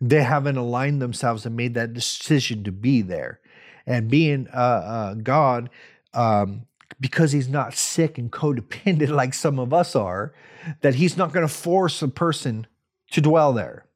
They 0.00 0.22
haven't 0.22 0.56
aligned 0.56 1.00
themselves 1.00 1.46
and 1.46 1.56
made 1.56 1.74
that 1.74 1.94
decision 1.94 2.64
to 2.64 2.72
be 2.72 3.02
there. 3.02 3.40
And 3.86 4.10
being 4.10 4.48
uh, 4.52 4.56
uh, 4.56 5.14
God, 5.14 5.70
um, 6.12 6.66
because 7.00 7.32
he's 7.32 7.48
not 7.48 7.74
sick 7.74 8.18
and 8.18 8.30
codependent 8.30 9.08
like 9.10 9.34
some 9.34 9.58
of 9.58 9.72
us 9.72 9.94
are, 9.94 10.34
that 10.80 10.96
he's 10.96 11.16
not 11.16 11.32
going 11.32 11.46
to 11.46 11.52
force 11.52 12.02
a 12.02 12.08
person 12.08 12.66
to 13.12 13.20
dwell 13.20 13.52
there. 13.52 13.86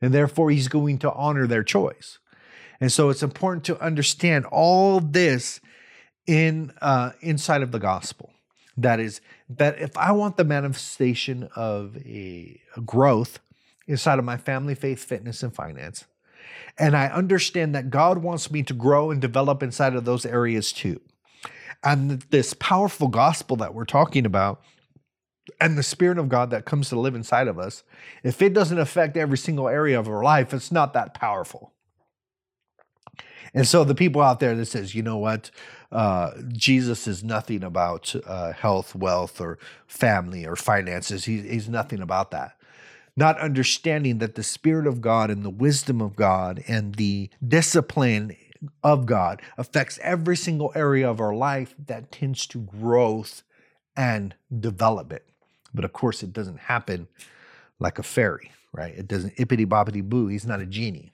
And 0.00 0.12
therefore, 0.12 0.50
he's 0.50 0.68
going 0.68 0.98
to 0.98 1.12
honor 1.12 1.46
their 1.46 1.64
choice. 1.64 2.18
And 2.80 2.92
so 2.92 3.08
it's 3.08 3.22
important 3.22 3.64
to 3.64 3.82
understand 3.82 4.44
all 4.46 5.00
this 5.00 5.60
in 6.26 6.72
uh, 6.82 7.12
inside 7.20 7.62
of 7.62 7.72
the 7.72 7.78
gospel. 7.78 8.30
That 8.76 9.00
is, 9.00 9.22
that 9.48 9.78
if 9.80 9.96
I 9.96 10.12
want 10.12 10.36
the 10.36 10.44
manifestation 10.44 11.48
of 11.56 11.96
a, 12.04 12.60
a 12.76 12.80
growth 12.82 13.38
inside 13.86 14.18
of 14.18 14.24
my 14.24 14.36
family, 14.36 14.74
faith, 14.74 15.02
fitness, 15.02 15.42
and 15.42 15.54
finance, 15.54 16.04
and 16.78 16.96
I 16.96 17.06
understand 17.06 17.74
that 17.74 17.90
God 17.90 18.18
wants 18.18 18.50
me 18.50 18.62
to 18.64 18.74
grow 18.74 19.10
and 19.10 19.20
develop 19.20 19.62
inside 19.62 19.94
of 19.94 20.04
those 20.04 20.26
areas 20.26 20.72
too. 20.72 21.00
And 21.82 22.22
this 22.30 22.54
powerful 22.54 23.08
gospel 23.08 23.56
that 23.56 23.74
we're 23.74 23.84
talking 23.84 24.26
about 24.26 24.62
and 25.60 25.78
the 25.78 25.82
Spirit 25.82 26.18
of 26.18 26.28
God 26.28 26.50
that 26.50 26.64
comes 26.64 26.88
to 26.88 26.98
live 26.98 27.14
inside 27.14 27.48
of 27.48 27.58
us, 27.58 27.84
if 28.22 28.42
it 28.42 28.52
doesn't 28.52 28.78
affect 28.78 29.16
every 29.16 29.38
single 29.38 29.68
area 29.68 29.98
of 29.98 30.08
our 30.08 30.22
life, 30.22 30.52
it's 30.52 30.72
not 30.72 30.92
that 30.94 31.14
powerful. 31.14 31.72
And 33.54 33.66
so 33.66 33.84
the 33.84 33.94
people 33.94 34.20
out 34.20 34.40
there 34.40 34.54
that 34.54 34.66
says, 34.66 34.94
you 34.94 35.02
know 35.02 35.18
what, 35.18 35.50
uh, 35.92 36.32
Jesus 36.48 37.06
is 37.06 37.22
nothing 37.22 37.62
about 37.62 38.14
uh, 38.26 38.52
health, 38.52 38.94
wealth, 38.94 39.40
or 39.40 39.58
family 39.86 40.44
or 40.44 40.56
finances. 40.56 41.24
He, 41.24 41.40
he's 41.40 41.68
nothing 41.68 42.02
about 42.02 42.32
that. 42.32 42.55
Not 43.16 43.38
understanding 43.40 44.18
that 44.18 44.34
the 44.34 44.42
Spirit 44.42 44.86
of 44.86 45.00
God 45.00 45.30
and 45.30 45.42
the 45.42 45.50
wisdom 45.50 46.00
of 46.00 46.16
God 46.16 46.62
and 46.68 46.96
the 46.96 47.30
discipline 47.46 48.36
of 48.82 49.06
God 49.06 49.40
affects 49.56 49.98
every 50.02 50.36
single 50.36 50.72
area 50.74 51.08
of 51.08 51.20
our 51.20 51.34
life 51.34 51.74
that 51.86 52.12
tends 52.12 52.46
to 52.48 52.58
growth 52.58 53.42
and 53.96 54.34
development. 54.60 55.22
But 55.72 55.84
of 55.84 55.92
course, 55.92 56.22
it 56.22 56.32
doesn't 56.32 56.60
happen 56.60 57.08
like 57.78 57.98
a 57.98 58.02
fairy, 58.02 58.52
right? 58.72 58.94
It 58.94 59.08
doesn't 59.08 59.36
ippity 59.36 59.66
boppity 59.66 60.02
boo. 60.02 60.28
He's 60.28 60.46
not 60.46 60.60
a 60.60 60.66
genie. 60.66 61.12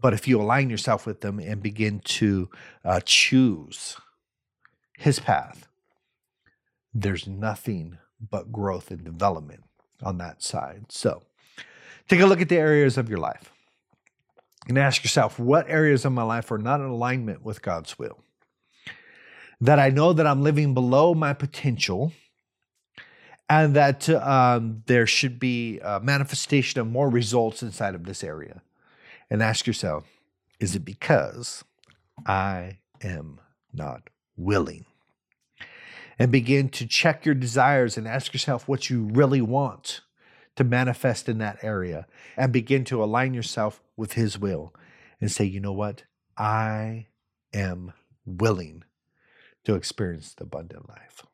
But 0.00 0.12
if 0.12 0.28
you 0.28 0.40
align 0.40 0.70
yourself 0.70 1.06
with 1.06 1.20
them 1.20 1.38
and 1.38 1.62
begin 1.62 2.00
to 2.00 2.50
uh, 2.84 3.00
choose 3.04 3.96
his 4.98 5.18
path, 5.18 5.68
there's 6.92 7.26
nothing 7.26 7.98
but 8.30 8.52
growth 8.52 8.90
and 8.90 9.04
development 9.04 9.64
on 10.02 10.18
that 10.18 10.42
side. 10.42 10.86
So 10.88 11.22
take 12.08 12.20
a 12.20 12.26
look 12.26 12.40
at 12.40 12.48
the 12.48 12.56
areas 12.56 12.98
of 12.98 13.08
your 13.08 13.18
life 13.18 13.52
and 14.68 14.78
ask 14.78 15.02
yourself 15.02 15.38
what 15.38 15.68
areas 15.68 16.04
of 16.04 16.12
my 16.12 16.22
life 16.22 16.50
are 16.50 16.58
not 16.58 16.80
in 16.80 16.86
alignment 16.86 17.44
with 17.44 17.62
God's 17.62 17.98
will? 17.98 18.18
That 19.60 19.78
I 19.78 19.88
know 19.90 20.12
that 20.12 20.26
I'm 20.26 20.42
living 20.42 20.74
below 20.74 21.14
my 21.14 21.32
potential 21.32 22.12
and 23.48 23.74
that 23.74 24.08
um, 24.08 24.82
there 24.86 25.06
should 25.06 25.38
be 25.38 25.78
a 25.80 26.00
manifestation 26.00 26.80
of 26.80 26.86
more 26.88 27.08
results 27.08 27.62
inside 27.62 27.94
of 27.94 28.04
this 28.04 28.24
area. 28.24 28.60
And 29.30 29.42
ask 29.42 29.66
yourself, 29.66 30.04
is 30.60 30.74
it 30.74 30.84
because 30.84 31.64
I 32.26 32.78
am 33.02 33.40
not 33.72 34.10
willing? 34.36 34.84
And 36.18 36.32
begin 36.32 36.70
to 36.70 36.86
check 36.86 37.26
your 37.26 37.34
desires 37.34 37.98
and 37.98 38.08
ask 38.08 38.32
yourself 38.32 38.66
what 38.66 38.88
you 38.88 39.04
really 39.12 39.42
want 39.42 40.00
to 40.56 40.64
manifest 40.64 41.28
in 41.28 41.38
that 41.38 41.58
area 41.62 42.06
and 42.36 42.52
begin 42.52 42.84
to 42.84 43.04
align 43.04 43.34
yourself 43.34 43.82
with 43.96 44.14
His 44.14 44.38
will 44.38 44.74
and 45.20 45.30
say, 45.30 45.44
you 45.44 45.60
know 45.60 45.72
what? 45.72 46.04
I 46.36 47.08
am 47.52 47.92
willing 48.24 48.84
to 49.64 49.74
experience 49.74 50.34
the 50.34 50.44
abundant 50.44 50.88
life. 50.88 51.24